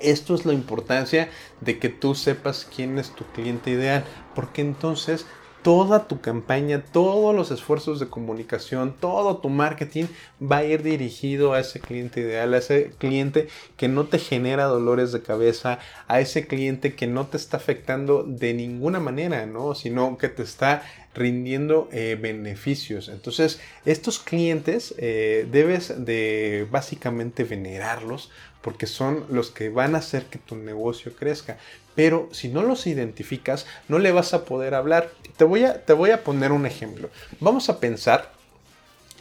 Esto 0.00 0.34
es 0.34 0.44
la 0.44 0.52
importancia 0.52 1.28
de 1.60 1.78
que 1.78 1.88
tú 1.88 2.14
sepas 2.16 2.66
quién 2.74 2.98
es 2.98 3.14
tu 3.14 3.24
cliente 3.26 3.70
ideal, 3.70 4.04
porque 4.34 4.60
entonces 4.60 5.24
toda 5.64 6.06
tu 6.06 6.20
campaña, 6.20 6.84
todos 6.84 7.34
los 7.34 7.50
esfuerzos 7.50 7.98
de 7.98 8.08
comunicación, 8.08 8.94
todo 9.00 9.38
tu 9.38 9.48
marketing 9.48 10.04
va 10.40 10.58
a 10.58 10.64
ir 10.64 10.82
dirigido 10.82 11.54
a 11.54 11.60
ese 11.60 11.80
cliente 11.80 12.20
ideal, 12.20 12.52
a 12.52 12.58
ese 12.58 12.90
cliente 12.98 13.48
que 13.78 13.88
no 13.88 14.04
te 14.04 14.18
genera 14.18 14.66
dolores 14.66 15.10
de 15.10 15.22
cabeza, 15.22 15.78
a 16.06 16.20
ese 16.20 16.46
cliente 16.46 16.94
que 16.94 17.06
no 17.06 17.26
te 17.26 17.38
está 17.38 17.56
afectando 17.56 18.24
de 18.24 18.52
ninguna 18.52 19.00
manera, 19.00 19.46
¿no? 19.46 19.74
Sino 19.74 20.18
que 20.18 20.28
te 20.28 20.42
está 20.42 20.82
rindiendo 21.14 21.88
eh, 21.92 22.18
beneficios. 22.20 23.08
Entonces, 23.08 23.58
estos 23.86 24.18
clientes 24.18 24.94
eh, 24.98 25.48
debes 25.50 26.04
de 26.04 26.68
básicamente 26.70 27.44
venerarlos 27.44 28.30
porque 28.64 28.86
son 28.86 29.26
los 29.28 29.50
que 29.50 29.68
van 29.68 29.94
a 29.94 29.98
hacer 29.98 30.24
que 30.24 30.38
tu 30.38 30.56
negocio 30.56 31.14
crezca. 31.14 31.58
Pero 31.94 32.30
si 32.32 32.48
no 32.48 32.62
los 32.62 32.86
identificas, 32.86 33.66
no 33.88 33.98
le 33.98 34.10
vas 34.10 34.32
a 34.32 34.46
poder 34.46 34.74
hablar. 34.74 35.10
Te 35.36 35.44
voy 35.44 35.64
a, 35.64 35.84
te 35.84 35.92
voy 35.92 36.12
a 36.12 36.24
poner 36.24 36.50
un 36.50 36.64
ejemplo. 36.64 37.10
Vamos 37.40 37.68
a 37.68 37.78
pensar 37.78 38.32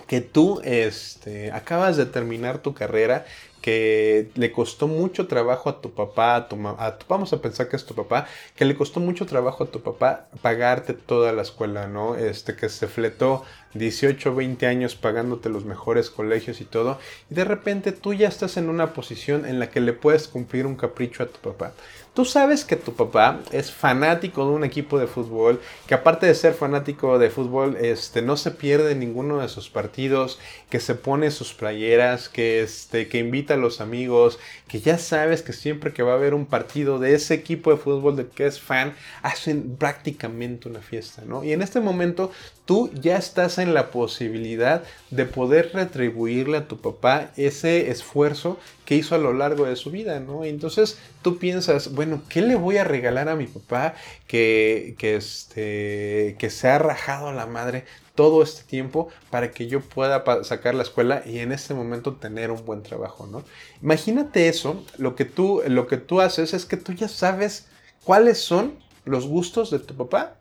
que 0.08 0.22
tú 0.22 0.62
este, 0.64 1.52
acabas 1.52 1.98
de 1.98 2.06
terminar 2.06 2.60
tu 2.60 2.74
carrera 2.74 3.26
que 3.64 4.30
le 4.36 4.52
costó 4.52 4.90
mucho 4.90 5.26
trabajo 5.26 5.70
a 5.70 5.80
tu 5.80 5.92
papá, 5.92 6.36
a 6.36 6.50
tu 6.50 6.58
mamá, 6.58 6.98
vamos 7.08 7.32
a 7.32 7.42
pensar 7.42 7.70
que 7.70 7.78
es 7.78 7.86
tu 7.86 7.96
papá, 7.96 8.28
que 8.58 8.66
le 8.66 8.76
costó 8.76 9.00
mucho 9.00 9.26
trabajo 9.26 9.64
a 9.64 9.68
tu 9.68 9.82
papá 9.82 10.28
pagarte 10.42 10.92
toda 10.94 11.32
la 11.32 11.44
escuela, 11.44 11.88
¿no? 11.88 12.18
Este, 12.18 12.58
que 12.58 12.68
se 12.68 12.88
fletó 12.88 13.44
18, 13.74 14.36
20 14.36 14.68
años 14.68 14.96
pagándote 14.96 15.48
los 15.48 15.64
mejores 15.64 16.10
colegios 16.10 16.60
y 16.60 16.66
todo, 16.66 17.00
y 17.32 17.36
de 17.36 17.46
repente 17.46 17.94
tú 17.94 18.14
ya 18.14 18.28
estás 18.28 18.58
en 18.58 18.68
una 18.68 18.92
posición 18.94 19.46
en 19.46 19.60
la 19.60 19.70
que 19.70 19.80
le 19.80 19.94
puedes 19.94 20.28
cumplir 20.28 20.66
un 20.66 20.76
capricho 20.76 21.24
a 21.24 21.28
tu 21.28 21.40
papá. 21.40 21.72
Tú 22.14 22.26
sabes 22.26 22.64
que 22.64 22.76
tu 22.76 22.94
papá 22.94 23.40
es 23.52 23.72
fanático 23.72 24.46
de 24.46 24.52
un 24.52 24.64
equipo 24.64 25.00
de 25.00 25.08
fútbol, 25.08 25.60
que 25.88 25.96
aparte 25.96 26.28
de 26.28 26.36
ser 26.36 26.54
fanático 26.54 27.18
de 27.18 27.32
fútbol, 27.32 27.76
este, 27.82 28.22
no 28.22 28.38
se 28.38 28.52
pierde 28.52 28.94
ninguno 28.94 29.40
de 29.40 29.50
sus 29.50 29.72
partidos, 29.72 30.38
que 30.70 30.80
se 30.80 30.94
pone 30.94 31.32
sus 31.32 31.56
playeras, 31.56 32.30
que, 32.30 32.62
este, 32.62 33.08
que 33.08 33.18
invita 33.18 33.53
a 33.54 33.58
los 33.58 33.82
amigos, 33.82 34.40
que 34.68 34.82
ya 34.82 34.98
sabes 34.98 35.42
que 35.42 35.54
siempre 35.54 35.94
que 35.94 36.04
va 36.04 36.14
a 36.14 36.16
haber 36.16 36.34
un 36.34 36.46
partido 36.46 37.00
de 37.00 37.16
ese 37.16 37.34
equipo 37.34 37.72
de 37.72 37.78
fútbol 37.78 38.16
de 38.16 38.28
que 38.28 38.46
es 38.46 38.60
fan, 38.60 38.94
hacen 39.22 39.76
prácticamente 39.78 40.68
una 40.68 40.82
fiesta, 40.82 41.24
¿no? 41.26 41.44
Y 41.44 41.54
en 41.54 41.62
este 41.62 41.80
momento 41.80 42.32
tú 42.66 42.90
ya 42.94 43.18
estás 43.18 43.58
en 43.58 43.74
la 43.74 43.92
posibilidad 43.92 44.84
de 45.12 45.26
poder 45.26 45.72
retribuirle 45.74 46.58
a 46.58 46.68
tu 46.68 46.80
papá 46.80 47.32
ese 47.36 47.92
esfuerzo 47.92 48.60
que 48.86 48.96
hizo 48.96 49.16
a 49.16 49.18
lo 49.18 49.34
largo 49.34 49.66
de 49.66 49.76
su 49.76 49.92
vida, 49.92 50.20
¿no? 50.20 50.44
Entonces 50.44 50.98
tú 51.22 51.38
piensas, 51.38 51.94
bueno, 51.94 52.22
¿qué 52.30 52.42
le 52.42 52.56
voy 52.56 52.78
a 52.78 52.84
regalar 52.84 53.30
a 53.30 53.36
mi 53.36 53.48
papá 53.48 53.96
que, 54.28 54.96
este, 55.00 56.36
que 56.40 56.50
se 56.50 56.68
ha 56.68 56.80
rajado 56.80 57.28
a 57.28 57.34
la 57.34 57.46
madre 57.46 57.86
todo 58.16 58.44
este 58.44 58.64
tiempo 58.64 59.10
para 59.30 59.52
que 59.52 59.68
yo 59.68 59.82
pueda 59.82 60.24
sacar 60.44 60.76
la 60.76 60.84
escuela 60.84 61.24
y 61.26 61.40
en 61.40 61.52
este 61.52 61.74
momento 61.74 62.14
tener 62.16 62.52
un 62.52 62.64
buen 62.66 62.84
trabajo, 62.84 63.26
¿no? 63.28 63.44
Imagínate 63.82 64.48
eso, 64.48 64.84
lo 64.98 65.16
que 65.16 65.26
tú, 65.26 65.62
lo 65.68 65.88
que 65.88 65.98
tú 65.98 66.22
haces 66.22 66.54
es 66.54 66.66
que 66.66 66.78
tú 66.78 66.94
ya 66.94 67.08
sabes 67.08 67.68
cuáles 68.04 68.38
son 68.40 68.76
los 69.06 69.28
gustos 69.28 69.72
de 69.72 69.80
tu 69.80 69.96
papá 69.96 70.38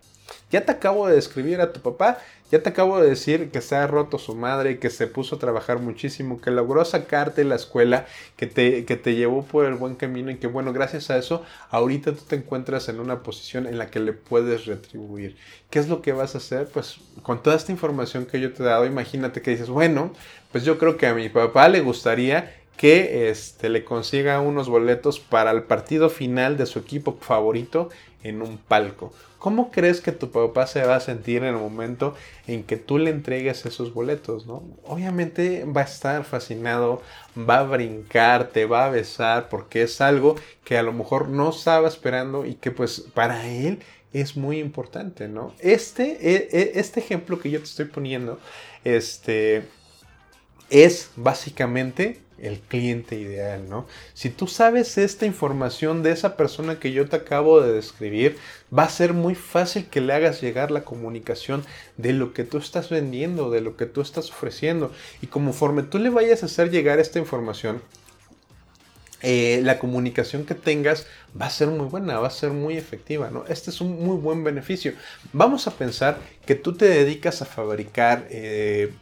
ya 0.52 0.66
te 0.66 0.70
acabo 0.70 1.08
de 1.08 1.14
describir 1.14 1.62
a 1.62 1.72
tu 1.72 1.80
papá, 1.80 2.18
ya 2.50 2.62
te 2.62 2.68
acabo 2.68 3.00
de 3.00 3.08
decir 3.08 3.50
que 3.50 3.62
se 3.62 3.74
ha 3.74 3.86
roto 3.86 4.18
su 4.18 4.34
madre, 4.34 4.78
que 4.78 4.90
se 4.90 5.06
puso 5.06 5.36
a 5.36 5.38
trabajar 5.38 5.78
muchísimo, 5.78 6.42
que 6.42 6.50
logró 6.50 6.84
sacarte 6.84 7.40
de 7.40 7.48
la 7.48 7.54
escuela, 7.54 8.04
que 8.36 8.46
te, 8.46 8.84
que 8.84 8.96
te 8.96 9.14
llevó 9.14 9.44
por 9.44 9.64
el 9.64 9.74
buen 9.74 9.94
camino 9.94 10.30
y 10.30 10.36
que 10.36 10.46
bueno, 10.48 10.74
gracias 10.74 11.10
a 11.10 11.16
eso, 11.16 11.42
ahorita 11.70 12.12
tú 12.12 12.20
te 12.28 12.36
encuentras 12.36 12.90
en 12.90 13.00
una 13.00 13.22
posición 13.22 13.66
en 13.66 13.78
la 13.78 13.90
que 13.90 14.00
le 14.00 14.12
puedes 14.12 14.66
retribuir. 14.66 15.36
¿Qué 15.70 15.78
es 15.78 15.88
lo 15.88 16.02
que 16.02 16.12
vas 16.12 16.34
a 16.34 16.38
hacer? 16.38 16.66
Pues 16.66 16.98
con 17.22 17.42
toda 17.42 17.56
esta 17.56 17.72
información 17.72 18.26
que 18.26 18.38
yo 18.38 18.52
te 18.52 18.62
he 18.62 18.66
dado, 18.66 18.84
imagínate 18.84 19.40
que 19.40 19.52
dices, 19.52 19.70
bueno, 19.70 20.12
pues 20.52 20.64
yo 20.64 20.76
creo 20.76 20.98
que 20.98 21.06
a 21.06 21.14
mi 21.14 21.30
papá 21.30 21.70
le 21.70 21.80
gustaría 21.80 22.62
que 22.76 23.30
este, 23.30 23.68
le 23.68 23.84
consiga 23.84 24.40
unos 24.40 24.68
boletos 24.68 25.20
para 25.20 25.50
el 25.50 25.62
partido 25.62 26.10
final 26.10 26.56
de 26.56 26.66
su 26.66 26.78
equipo 26.78 27.16
favorito 27.20 27.90
en 28.22 28.42
un 28.42 28.58
palco. 28.58 29.12
¿Cómo 29.38 29.70
crees 29.70 30.00
que 30.00 30.12
tu 30.12 30.30
papá 30.30 30.66
se 30.66 30.84
va 30.84 30.96
a 30.96 31.00
sentir 31.00 31.38
en 31.38 31.54
el 31.54 31.56
momento 31.56 32.14
en 32.46 32.62
que 32.62 32.76
tú 32.76 32.98
le 32.98 33.10
entregues 33.10 33.66
esos 33.66 33.92
boletos? 33.92 34.46
¿no? 34.46 34.62
Obviamente 34.84 35.64
va 35.64 35.80
a 35.80 35.84
estar 35.84 36.24
fascinado, 36.24 37.02
va 37.36 37.58
a 37.58 37.64
brincar, 37.64 38.48
te 38.48 38.66
va 38.66 38.86
a 38.86 38.90
besar, 38.90 39.48
porque 39.48 39.82
es 39.82 40.00
algo 40.00 40.36
que 40.64 40.78
a 40.78 40.82
lo 40.82 40.92
mejor 40.92 41.28
no 41.28 41.50
estaba 41.50 41.88
esperando 41.88 42.46
y 42.46 42.54
que 42.54 42.70
pues 42.70 43.00
para 43.00 43.48
él 43.48 43.80
es 44.12 44.36
muy 44.36 44.58
importante, 44.58 45.26
¿no? 45.26 45.54
Este, 45.58 46.18
e, 46.20 46.48
e, 46.52 46.72
este 46.74 47.00
ejemplo 47.00 47.40
que 47.40 47.50
yo 47.50 47.58
te 47.58 47.64
estoy 47.64 47.86
poniendo, 47.86 48.38
este, 48.84 49.64
es 50.72 51.10
básicamente 51.16 52.18
el 52.38 52.58
cliente 52.58 53.14
ideal, 53.14 53.68
¿no? 53.68 53.86
Si 54.14 54.30
tú 54.30 54.48
sabes 54.48 54.98
esta 54.98 55.26
información 55.26 56.02
de 56.02 56.10
esa 56.10 56.36
persona 56.36 56.80
que 56.80 56.90
yo 56.90 57.08
te 57.08 57.14
acabo 57.14 57.60
de 57.60 57.72
describir, 57.72 58.36
va 58.76 58.84
a 58.84 58.88
ser 58.88 59.12
muy 59.12 59.36
fácil 59.36 59.86
que 59.86 60.00
le 60.00 60.14
hagas 60.14 60.40
llegar 60.40 60.70
la 60.70 60.82
comunicación 60.82 61.64
de 61.98 62.14
lo 62.14 62.32
que 62.32 62.42
tú 62.42 62.58
estás 62.58 62.88
vendiendo, 62.88 63.50
de 63.50 63.60
lo 63.60 63.76
que 63.76 63.86
tú 63.86 64.00
estás 64.00 64.30
ofreciendo. 64.30 64.90
Y 65.20 65.28
conforme 65.28 65.84
tú 65.84 65.98
le 65.98 66.10
vayas 66.10 66.42
a 66.42 66.46
hacer 66.46 66.70
llegar 66.70 66.98
esta 66.98 67.20
información, 67.20 67.80
eh, 69.20 69.60
la 69.62 69.78
comunicación 69.78 70.44
que 70.44 70.56
tengas 70.56 71.06
va 71.40 71.46
a 71.46 71.50
ser 71.50 71.68
muy 71.68 71.86
buena, 71.86 72.18
va 72.18 72.26
a 72.26 72.30
ser 72.30 72.50
muy 72.50 72.76
efectiva, 72.76 73.30
¿no? 73.30 73.44
Este 73.46 73.70
es 73.70 73.80
un 73.80 74.04
muy 74.04 74.16
buen 74.16 74.42
beneficio. 74.42 74.94
Vamos 75.32 75.68
a 75.68 75.70
pensar 75.72 76.18
que 76.44 76.56
tú 76.56 76.72
te 76.74 76.86
dedicas 76.86 77.40
a 77.40 77.44
fabricar 77.44 78.26
eh, 78.30 78.92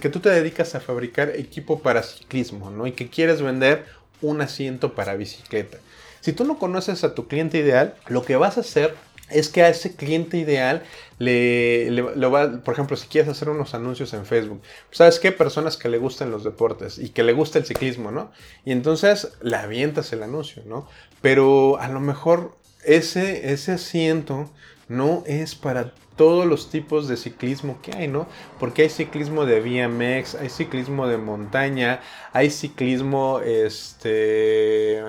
que 0.00 0.08
tú 0.08 0.20
te 0.20 0.30
dedicas 0.30 0.74
a 0.74 0.80
fabricar 0.80 1.30
equipo 1.30 1.80
para 1.80 2.02
ciclismo, 2.02 2.70
¿no? 2.70 2.86
Y 2.86 2.92
que 2.92 3.08
quieres 3.08 3.42
vender 3.42 3.86
un 4.22 4.40
asiento 4.40 4.94
para 4.94 5.16
bicicleta. 5.16 5.78
Si 6.20 6.32
tú 6.32 6.44
no 6.44 6.58
conoces 6.58 7.04
a 7.04 7.14
tu 7.14 7.28
cliente 7.28 7.58
ideal, 7.58 7.94
lo 8.08 8.24
que 8.24 8.36
vas 8.36 8.56
a 8.56 8.60
hacer 8.60 8.94
es 9.30 9.48
que 9.48 9.62
a 9.62 9.68
ese 9.68 9.96
cliente 9.96 10.38
ideal 10.38 10.82
le, 11.18 12.00
va, 12.00 12.62
por 12.62 12.74
ejemplo, 12.74 12.96
si 12.96 13.08
quieres 13.08 13.28
hacer 13.28 13.48
unos 13.48 13.74
anuncios 13.74 14.12
en 14.12 14.24
Facebook, 14.24 14.60
¿sabes 14.90 15.18
qué? 15.18 15.32
Personas 15.32 15.76
que 15.76 15.88
le 15.88 15.98
gusten 15.98 16.30
los 16.30 16.44
deportes 16.44 16.98
y 16.98 17.08
que 17.08 17.22
le 17.22 17.32
gusta 17.32 17.58
el 17.58 17.64
ciclismo, 17.64 18.10
¿no? 18.10 18.30
Y 18.64 18.72
entonces 18.72 19.32
le 19.40 19.56
avientas 19.56 20.12
el 20.12 20.22
anuncio, 20.22 20.62
¿no? 20.66 20.88
Pero 21.22 21.78
a 21.80 21.88
lo 21.88 22.00
mejor 22.00 22.56
ese, 22.84 23.52
ese 23.52 23.72
asiento 23.72 24.48
no 24.88 25.24
es 25.26 25.56
para 25.56 25.92
todos 26.16 26.46
los 26.46 26.70
tipos 26.70 27.08
de 27.08 27.16
ciclismo 27.16 27.78
que 27.82 27.92
hay, 27.92 28.08
¿no? 28.08 28.26
Porque 28.58 28.82
hay 28.82 28.88
ciclismo 28.88 29.44
de 29.44 29.60
BMX, 29.60 30.34
hay 30.36 30.48
ciclismo 30.48 31.06
de 31.06 31.18
montaña, 31.18 32.00
hay 32.32 32.50
ciclismo 32.50 33.40
este, 33.40 35.02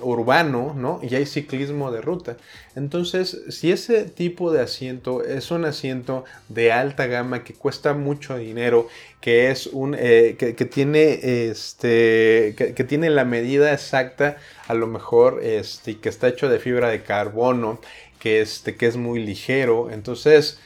urbano, 0.00 0.74
¿no? 0.76 1.00
Y 1.02 1.14
hay 1.14 1.26
ciclismo 1.26 1.90
de 1.90 2.00
ruta. 2.00 2.36
Entonces, 2.76 3.42
si 3.48 3.72
ese 3.72 4.04
tipo 4.04 4.52
de 4.52 4.60
asiento 4.60 5.24
es 5.24 5.50
un 5.50 5.64
asiento 5.64 6.24
de 6.48 6.72
alta 6.72 7.06
gama 7.06 7.42
que 7.42 7.54
cuesta 7.54 7.94
mucho 7.94 8.36
dinero, 8.36 8.88
que 9.20 9.50
es 9.50 9.66
un 9.66 9.96
eh, 9.98 10.36
que, 10.38 10.52
tiene 10.66 11.48
este 11.48 12.54
que, 12.56 12.84
tiene 12.84 13.10
la 13.10 13.24
medida 13.24 13.72
exacta 13.72 14.36
a 14.68 14.74
lo 14.74 14.86
mejor 14.86 15.42
este 15.42 15.98
que 15.98 16.08
está 16.08 16.28
hecho 16.28 16.48
de 16.48 16.60
fibra 16.60 16.90
de 16.90 17.02
carbono 17.02 17.80
que, 18.26 18.40
este, 18.40 18.74
que 18.74 18.86
es 18.86 18.96
muy 18.96 19.24
ligero. 19.24 19.88
Entonces, 19.92 20.58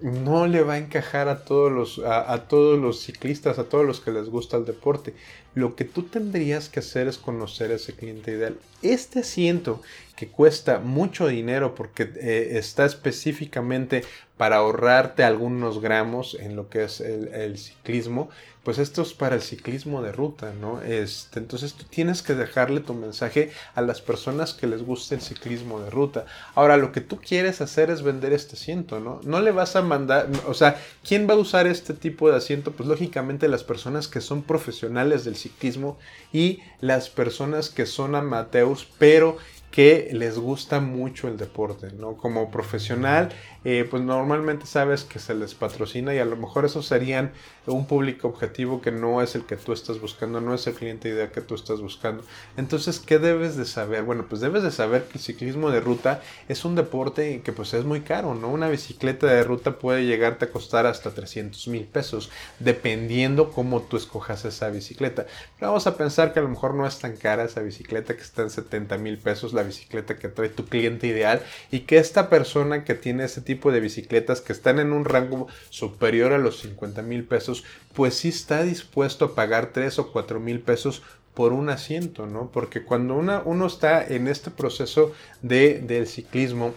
no 0.00 0.46
le 0.46 0.62
va 0.62 0.74
a 0.74 0.78
encajar 0.78 1.28
a 1.28 1.44
todos 1.44 1.72
los, 1.72 1.98
a, 2.06 2.46
todos 2.46 2.78
los 2.78 3.00
ciclistas, 3.00 3.58
a 3.58 3.64
todos 3.64 3.84
los 3.84 4.00
que 4.00 4.12
les 4.12 4.28
gusta 4.28 4.56
el 4.56 4.64
deporte. 4.64 5.12
lo 5.56 5.74
que 5.74 5.84
tú 5.84 6.04
tendrías 6.04 6.68
que 6.68 6.78
hacer 6.78 7.08
es 7.08 7.18
conocer 7.18 7.72
a 7.72 7.74
ese 7.74 7.94
cliente 7.94 8.30
ideal. 8.30 8.56
Este 8.80 9.18
asiento 9.18 9.82
que 10.20 10.28
cuesta 10.28 10.80
mucho 10.80 11.28
dinero 11.28 11.74
porque 11.74 12.12
eh, 12.16 12.58
está 12.58 12.84
específicamente 12.84 14.02
para 14.36 14.56
ahorrarte 14.56 15.24
algunos 15.24 15.80
gramos 15.80 16.36
en 16.38 16.56
lo 16.56 16.68
que 16.68 16.84
es 16.84 17.00
el, 17.00 17.56
ciclismo, 17.56 18.28
pues 18.62 18.78
esto 18.78 19.00
es 19.00 19.14
para 19.14 19.34
el 19.34 19.40
ciclismo 19.40 20.02
de 20.02 20.12
ruta, 20.12 20.52
¿no? 20.58 20.82
Este, 20.82 21.38
entonces 21.38 21.72
tú 21.72 21.84
tienes 21.84 22.22
que 22.22 22.34
dejarle 22.34 22.80
tu 22.80 22.92
mensaje 22.92 23.50
a 23.74 23.80
las 23.82 24.00
personas 24.02 24.52
que 24.52 24.66
les 24.66 24.82
guste 24.82 25.14
el 25.14 25.22
ciclismo 25.22 25.80
de 25.80 25.90
ruta. 25.90 26.26
Ahora, 26.54 26.76
lo 26.76 26.92
que 26.92 27.00
tú 27.00 27.18
quieres 27.18 27.62
hacer 27.62 27.90
es 27.90 28.02
vender 28.02 28.32
este 28.34 28.56
asiento, 28.56 28.98
¿no? 28.98 29.20
No 29.24 29.40
le 29.40 29.52
vas 29.52 29.76
a 29.76 29.82
mandar, 29.82 30.28
o 30.46 30.54
sea, 30.54 30.78
¿quién 31.06 31.28
va 31.28 31.34
a 31.34 31.38
usar 31.38 31.66
este 31.66 31.94
tipo 31.94 32.30
de 32.30 32.36
asiento? 32.36 32.72
Pues 32.72 32.88
lógicamente 32.88 33.48
las 33.48 33.64
personas 33.64 34.08
que 34.08 34.20
son 34.20 34.42
profesionales 34.42 35.24
del 35.24 35.36
ciclismo 35.36 35.98
y 36.30 36.60
las 36.80 37.08
personas 37.08 37.68
que 37.70 37.84
son 37.84 38.14
amateurs, 38.14 38.86
pero 38.98 39.38
que 39.70 40.10
les 40.12 40.38
gusta 40.38 40.80
mucho 40.80 41.28
el 41.28 41.36
deporte, 41.36 41.92
¿no? 41.92 42.16
Como 42.16 42.50
profesional, 42.50 43.30
eh, 43.64 43.86
pues 43.90 44.02
normalmente 44.02 44.66
sabes 44.66 45.04
que 45.04 45.18
se 45.18 45.34
les 45.34 45.54
patrocina 45.54 46.14
y 46.14 46.18
a 46.18 46.24
lo 46.24 46.36
mejor 46.36 46.64
esos 46.64 46.86
serían 46.86 47.32
un 47.66 47.86
público 47.86 48.28
objetivo 48.28 48.80
que 48.80 48.90
no 48.90 49.22
es 49.22 49.34
el 49.34 49.44
que 49.44 49.56
tú 49.56 49.72
estás 49.72 50.00
buscando, 50.00 50.40
no 50.40 50.54
es 50.54 50.66
el 50.66 50.74
cliente 50.74 51.08
ideal 51.08 51.30
que 51.30 51.40
tú 51.40 51.54
estás 51.54 51.80
buscando. 51.80 52.24
Entonces, 52.56 53.00
¿qué 53.00 53.18
debes 53.18 53.56
de 53.56 53.64
saber? 53.64 54.02
Bueno, 54.02 54.26
pues 54.28 54.40
debes 54.40 54.62
de 54.62 54.70
saber 54.70 55.04
que 55.04 55.18
el 55.18 55.24
ciclismo 55.24 55.70
de 55.70 55.80
ruta 55.80 56.22
es 56.48 56.64
un 56.64 56.74
deporte 56.74 57.42
que 57.42 57.52
pues 57.52 57.74
es 57.74 57.84
muy 57.84 58.00
caro, 58.00 58.34
¿no? 58.34 58.48
Una 58.48 58.68
bicicleta 58.68 59.26
de 59.26 59.44
ruta 59.44 59.78
puede 59.78 60.06
llegarte 60.06 60.46
a 60.46 60.50
costar 60.50 60.86
hasta 60.86 61.10
300 61.10 61.68
mil 61.68 61.84
pesos, 61.84 62.30
dependiendo 62.58 63.50
cómo 63.50 63.82
tú 63.82 63.96
escojas 63.96 64.44
esa 64.44 64.70
bicicleta. 64.70 65.26
Pero 65.58 65.68
vamos 65.68 65.86
a 65.86 65.96
pensar 65.96 66.32
que 66.32 66.40
a 66.40 66.42
lo 66.42 66.48
mejor 66.48 66.74
no 66.74 66.86
es 66.86 66.98
tan 66.98 67.16
cara 67.16 67.44
esa 67.44 67.60
bicicleta, 67.60 68.16
que 68.16 68.22
está 68.22 68.42
en 68.42 68.50
70 68.50 68.98
mil 68.98 69.18
pesos, 69.18 69.52
la 69.52 69.62
bicicleta 69.62 70.18
que 70.18 70.28
trae 70.28 70.48
tu 70.48 70.66
cliente 70.66 71.06
ideal, 71.06 71.42
y 71.70 71.80
que 71.80 71.98
esta 71.98 72.28
persona 72.30 72.84
que 72.84 72.94
tiene 72.94 73.24
ese 73.24 73.40
tipo 73.40 73.49
de 73.54 73.80
bicicletas 73.80 74.40
que 74.40 74.52
están 74.52 74.78
en 74.78 74.92
un 74.92 75.04
rango 75.04 75.48
superior 75.70 76.32
a 76.32 76.38
los 76.38 76.60
50 76.60 77.02
mil 77.02 77.24
pesos, 77.24 77.64
pues 77.94 78.14
sí 78.14 78.28
está 78.28 78.62
dispuesto 78.62 79.24
a 79.24 79.34
pagar 79.34 79.72
3 79.72 79.98
o 79.98 80.12
4 80.12 80.40
mil 80.40 80.60
pesos 80.60 81.02
por 81.34 81.52
un 81.52 81.70
asiento, 81.70 82.26
¿no? 82.26 82.50
Porque 82.52 82.82
cuando 82.82 83.14
una, 83.14 83.42
uno 83.44 83.66
está 83.66 84.06
en 84.06 84.28
este 84.28 84.50
proceso 84.50 85.12
de, 85.42 85.80
del 85.80 86.06
ciclismo, 86.06 86.74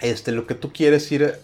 este, 0.00 0.32
lo 0.32 0.46
que 0.46 0.54
tú 0.54 0.72
quieres 0.72 1.10
ir 1.12 1.38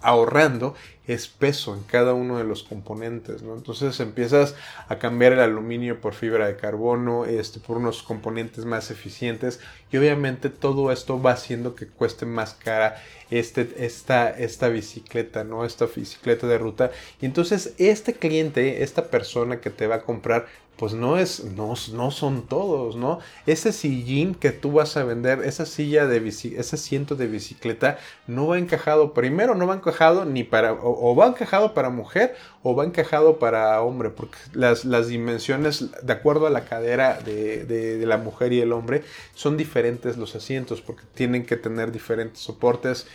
ahorrando 0.00 0.74
es 1.06 1.28
peso 1.28 1.74
en 1.74 1.82
cada 1.82 2.14
uno 2.14 2.38
de 2.38 2.44
los 2.44 2.62
componentes, 2.62 3.42
¿no? 3.42 3.54
Entonces 3.54 3.98
empiezas 4.00 4.54
a 4.88 4.98
cambiar 4.98 5.32
el 5.32 5.40
aluminio 5.40 6.00
por 6.00 6.14
fibra 6.14 6.46
de 6.46 6.56
carbono, 6.56 7.24
este, 7.24 7.60
por 7.60 7.76
unos 7.76 8.02
componentes 8.02 8.64
más 8.64 8.90
eficientes 8.90 9.60
y 9.92 9.96
obviamente 9.96 10.50
todo 10.50 10.90
esto 10.90 11.20
va 11.20 11.32
haciendo 11.32 11.74
que 11.74 11.86
cueste 11.86 12.26
más 12.26 12.54
cara 12.54 12.96
este, 13.30 13.68
esta, 13.78 14.30
esta 14.30 14.68
bicicleta, 14.68 15.44
¿no? 15.44 15.64
Esta 15.64 15.86
bicicleta 15.86 16.46
de 16.46 16.58
ruta. 16.58 16.90
Y 17.20 17.26
entonces 17.26 17.74
este 17.78 18.14
cliente, 18.14 18.82
esta 18.82 19.08
persona 19.08 19.60
que 19.60 19.70
te 19.70 19.86
va 19.86 19.96
a 19.96 20.02
comprar, 20.02 20.46
pues 20.76 20.92
no 20.92 21.18
es, 21.18 21.44
no, 21.44 21.74
no 21.92 22.10
son 22.10 22.46
todos, 22.46 22.96
¿no? 22.96 23.18
Ese 23.46 23.72
sillín 23.72 24.34
que 24.34 24.52
tú 24.52 24.72
vas 24.72 24.96
a 24.96 25.04
vender, 25.04 25.42
esa 25.44 25.64
silla 25.64 26.06
de 26.06 26.20
bici, 26.20 26.54
ese 26.56 26.76
asiento 26.76 27.16
de 27.16 27.26
bicicleta, 27.26 27.98
no 28.26 28.48
va 28.48 28.58
encajado, 28.58 29.14
primero 29.14 29.54
no 29.54 29.66
va 29.66 29.74
encajado 29.74 30.24
ni 30.24 30.44
para, 30.44 30.72
o, 30.98 31.14
va 31.14 31.26
encajado 31.26 31.74
para 31.74 31.90
mujer 31.90 32.34
o 32.62 32.74
va 32.74 32.84
encajado 32.84 33.38
para 33.38 33.80
hombre, 33.82 34.10
porque 34.10 34.38
las, 34.52 34.84
las 34.84 35.08
dimensiones, 35.08 35.86
de 36.02 36.12
acuerdo 36.12 36.46
a 36.46 36.50
la 36.50 36.64
cadera 36.64 37.18
de, 37.24 37.64
de, 37.64 37.98
de 37.98 38.06
la 38.06 38.16
mujer 38.16 38.52
y 38.52 38.60
el 38.60 38.72
hombre, 38.72 39.02
son 39.34 39.56
diferentes 39.56 40.16
los 40.16 40.34
asientos, 40.34 40.80
porque 40.80 41.02
tienen 41.14 41.46
que 41.46 41.56
tener 41.56 41.92
diferentes 41.92 42.40
soportes, 42.40 43.06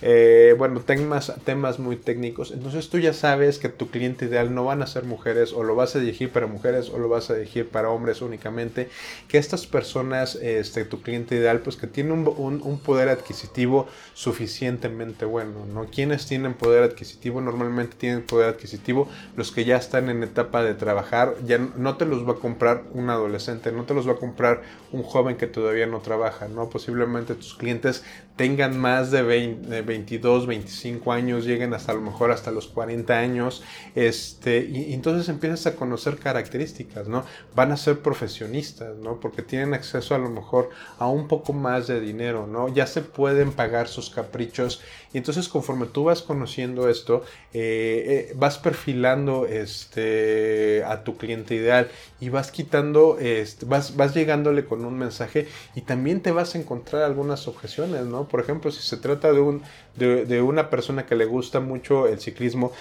eh, 0.00 0.54
bueno, 0.56 0.80
temas, 0.80 1.32
temas 1.44 1.78
muy 1.78 1.96
técnicos. 1.96 2.52
Entonces 2.52 2.88
tú 2.88 2.98
ya 2.98 3.12
sabes 3.12 3.58
que 3.58 3.68
tu 3.68 3.90
cliente 3.90 4.26
ideal 4.26 4.54
no 4.54 4.64
van 4.64 4.82
a 4.82 4.86
ser 4.86 5.04
mujeres 5.04 5.52
o 5.52 5.64
lo 5.64 5.74
vas 5.74 5.96
a 5.96 5.98
dirigir 5.98 6.30
para 6.30 6.46
mujeres 6.46 6.90
o 6.90 6.98
lo 6.98 7.08
vas 7.08 7.30
a 7.30 7.34
dirigir 7.34 7.68
para 7.68 7.90
hombres 7.90 8.22
únicamente. 8.22 8.88
Que 9.26 9.38
estas 9.38 9.66
personas, 9.66 10.36
este, 10.36 10.84
tu 10.84 11.02
cliente 11.02 11.34
ideal, 11.34 11.60
pues 11.60 11.76
que 11.76 11.86
tiene 11.86 12.12
un, 12.12 12.78
poder 12.84 13.08
adquisitivo 13.08 13.88
suficientemente 14.14 15.24
bueno, 15.24 15.66
¿no? 15.66 15.86
Quienes 15.86 16.26
tienen 16.26 16.54
poder 16.54 16.84
adquisitivo 16.84 17.40
normalmente 17.40 17.96
tienen 17.98 18.22
poder 18.22 18.48
adquisitivo 18.48 19.08
los 19.36 19.50
que 19.50 19.64
ya 19.64 19.76
están 19.76 20.08
en 20.08 20.22
etapa 20.22 20.62
de 20.62 20.74
trabajar, 20.74 21.34
ya 21.44 21.58
no 21.58 21.96
te 21.96 22.06
los 22.06 22.26
va 22.26 22.32
a 22.32 22.36
comprar 22.36 22.84
un 22.92 23.10
adolescente, 23.10 23.72
no 23.72 23.84
te 23.84 23.94
los 23.94 24.06
va 24.08 24.12
a 24.12 24.16
comprar 24.16 24.62
un 24.92 25.02
joven 25.02 25.36
que 25.36 25.46
todavía 25.46 25.86
no 25.86 26.00
trabaja, 26.00 26.46
¿no? 26.46 26.70
Posiblemente 26.70 27.34
tus 27.34 27.54
clientes 27.54 28.04
tengan 28.36 28.78
más 28.78 29.10
de 29.10 29.22
20, 29.22 29.82
22, 29.88 30.46
25 30.46 31.12
años, 31.12 31.44
lleguen 31.44 31.74
hasta 31.74 31.90
a 31.90 31.94
lo 31.96 32.00
mejor 32.00 32.30
hasta 32.30 32.52
los 32.52 32.68
40 32.68 33.18
años, 33.18 33.64
este, 33.96 34.60
y, 34.60 34.94
entonces 34.94 35.28
empiezas 35.28 35.66
a 35.66 35.74
conocer 35.74 36.18
características, 36.18 37.08
¿no? 37.08 37.24
Van 37.56 37.72
a 37.72 37.76
ser 37.76 37.98
profesionistas, 37.98 38.96
¿no? 38.98 39.18
Porque 39.18 39.42
tienen 39.42 39.74
acceso 39.74 40.14
a 40.14 40.18
lo 40.18 40.30
mejor 40.30 40.70
a 40.98 41.08
un 41.08 41.26
poco 41.26 41.52
más 41.52 41.88
de 41.88 42.00
dinero, 42.00 42.46
¿no? 42.46 42.68
Ya 42.68 42.86
se 42.86 43.02
pueden 43.02 43.50
pagar 43.52 43.88
sus 43.88 44.10
caprichos, 44.10 44.80
y 45.12 45.18
entonces 45.18 45.48
conforme 45.48 45.86
tú 45.86 46.04
vas 46.04 46.22
conociendo 46.22 46.88
esto, 46.88 47.24
eh, 47.54 48.28
eh, 48.30 48.32
vas 48.36 48.58
perfilando 48.58 49.46
este, 49.46 50.84
a 50.84 51.02
tu 51.02 51.16
cliente 51.16 51.54
ideal 51.54 51.88
y 52.20 52.28
vas 52.28 52.50
quitando, 52.50 53.18
este, 53.18 53.64
vas, 53.64 53.96
vas 53.96 54.14
llegándole 54.14 54.66
con 54.66 54.84
un 54.84 54.98
mensaje 54.98 55.48
y 55.74 55.80
también 55.80 56.20
te 56.20 56.30
vas 56.30 56.54
a 56.54 56.58
encontrar 56.58 57.02
algunas 57.02 57.48
objeciones, 57.48 58.04
¿no? 58.04 58.28
Por 58.28 58.40
ejemplo, 58.40 58.70
si 58.70 58.82
se 58.82 58.98
trata 58.98 59.32
de, 59.32 59.40
un, 59.40 59.62
de, 59.96 60.42
una 60.42 60.70
persona 60.70 61.06
que 61.06 61.16
le 61.16 61.24
gusta 61.24 61.60
mucho 61.60 62.06
el 62.06 62.20
ciclismo, 62.20 62.72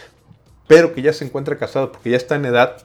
pero 0.68 0.94
que 0.94 1.02
ya 1.02 1.14
se 1.14 1.26
encuentra 1.26 1.58
casado 1.58 1.92
porque 1.92 2.12
ya 2.12 2.18
está 2.18 2.36
en 2.36 2.46
edad 2.46 2.84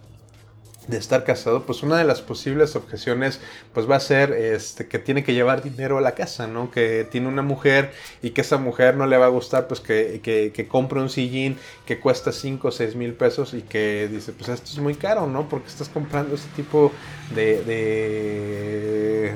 de 0.89 0.97
estar 0.97 1.23
casado, 1.23 1.63
pues 1.63 1.85
una 1.85 1.97
de 1.97 2.05
las 2.05 2.23
posibles 2.23 2.75
objeciones 2.75 3.41
pues 3.73 3.89
va 3.89 3.97
a 3.97 4.01
ser 4.01 4.33
este, 4.33 4.89
que 4.89 4.99
tiene 4.99 5.23
que 5.23 5.33
llevar 5.33 5.63
dinero 5.63 5.97
a 5.99 6.01
la 6.01 6.17
casa, 6.17 6.49
¿no? 6.49 6.73
Que 6.73 7.07
tiene 7.09 7.29
una 7.29 7.43
mujer 7.43 7.93
y 8.21 8.31
que 8.31 8.41
esa 8.41 8.57
mujer 8.57 8.97
no 8.97 9.07
le 9.07 9.17
va 9.17 9.27
a 9.27 9.29
gustar 9.29 9.69
pues 9.69 9.79
que, 9.79 10.21
que, 10.23 10.67
compre 10.67 11.01
un 11.01 11.09
sillín 11.09 11.57
que 11.87 12.01
cuesta 12.01 12.33
5 12.33 12.67
o 12.67 12.71
6 12.73 12.97
mil 12.97 13.15
pesos 13.15 13.55
y 13.55 13.63
que 13.63 14.09
dice 14.11 14.33
pues 14.33 14.49
esto 14.49 14.71
es 14.73 14.79
muy 14.79 14.95
caro, 14.95 15.29
¿no? 15.29 15.49
Porque 15.49 15.69
estás 15.69 15.89
comprando 15.89 16.35
este 16.35 16.51
tipo 16.57 16.91
de, 17.35 17.63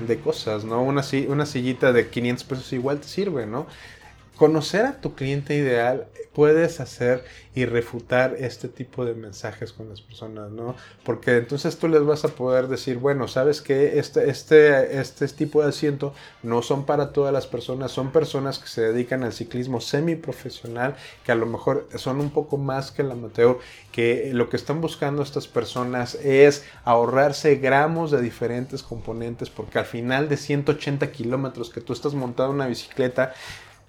de, 0.07 0.19
cosas, 0.25 0.65
¿no? 0.65 0.83
Una, 0.83 1.05
una 1.29 1.47
sillita 1.47 1.93
de 1.93 2.09
500 2.09 2.45
pesos 2.45 2.73
igual 2.73 2.99
te 2.99 3.07
sirve, 3.07 3.47
¿no? 3.47 3.67
Conocer 4.37 4.85
a 4.85 5.01
tu 5.01 5.15
cliente 5.15 5.55
ideal 5.55 6.07
puedes 6.35 6.81
hacer 6.81 7.25
y 7.55 7.65
refutar 7.65 8.37
este 8.39 8.69
tipo 8.69 9.07
de 9.07 9.15
mensajes 9.15 9.73
con 9.73 9.89
las 9.89 10.03
personas, 10.03 10.51
¿no? 10.51 10.77
Porque 11.03 11.39
entonces 11.39 11.79
tú 11.79 11.89
les 11.89 12.05
vas 12.05 12.27
a 12.27 12.29
poder 12.29 12.69
decir, 12.69 12.99
bueno, 12.99 13.27
sabes 13.29 13.63
que 13.63 13.99
este, 13.99 14.29
este, 14.29 15.01
este 15.01 15.27
tipo 15.29 15.63
de 15.63 15.71
asiento 15.71 16.13
no 16.43 16.61
son 16.61 16.85
para 16.85 17.15
todas 17.15 17.33
las 17.33 17.47
personas, 17.47 17.93
son 17.93 18.13
personas 18.13 18.59
que 18.59 18.69
se 18.69 18.83
dedican 18.83 19.25
al 19.25 19.33
ciclismo 19.33 19.81
semiprofesional, 19.81 20.97
que 21.25 21.33
a 21.33 21.37
lo 21.37 21.47
mejor 21.47 21.89
son 21.95 22.21
un 22.21 22.29
poco 22.29 22.59
más 22.59 22.93
que 22.93 23.01
el 23.01 23.11
amateur, 23.11 23.59
que 23.91 24.31
lo 24.35 24.51
que 24.51 24.59
están 24.59 24.83
buscando 24.83 25.23
estas 25.23 25.49
personas 25.49 26.17
es 26.17 26.67
ahorrarse 26.85 27.57
gramos 27.57 28.11
de 28.11 28.21
diferentes 28.21 28.83
componentes, 28.83 29.49
porque 29.49 29.79
al 29.79 29.87
final 29.87 30.29
de 30.29 30.37
180 30.37 31.11
kilómetros 31.11 31.71
que 31.71 31.81
tú 31.81 31.95
estás 31.95 32.13
montando 32.13 32.53
una 32.53 32.67
bicicleta, 32.67 33.33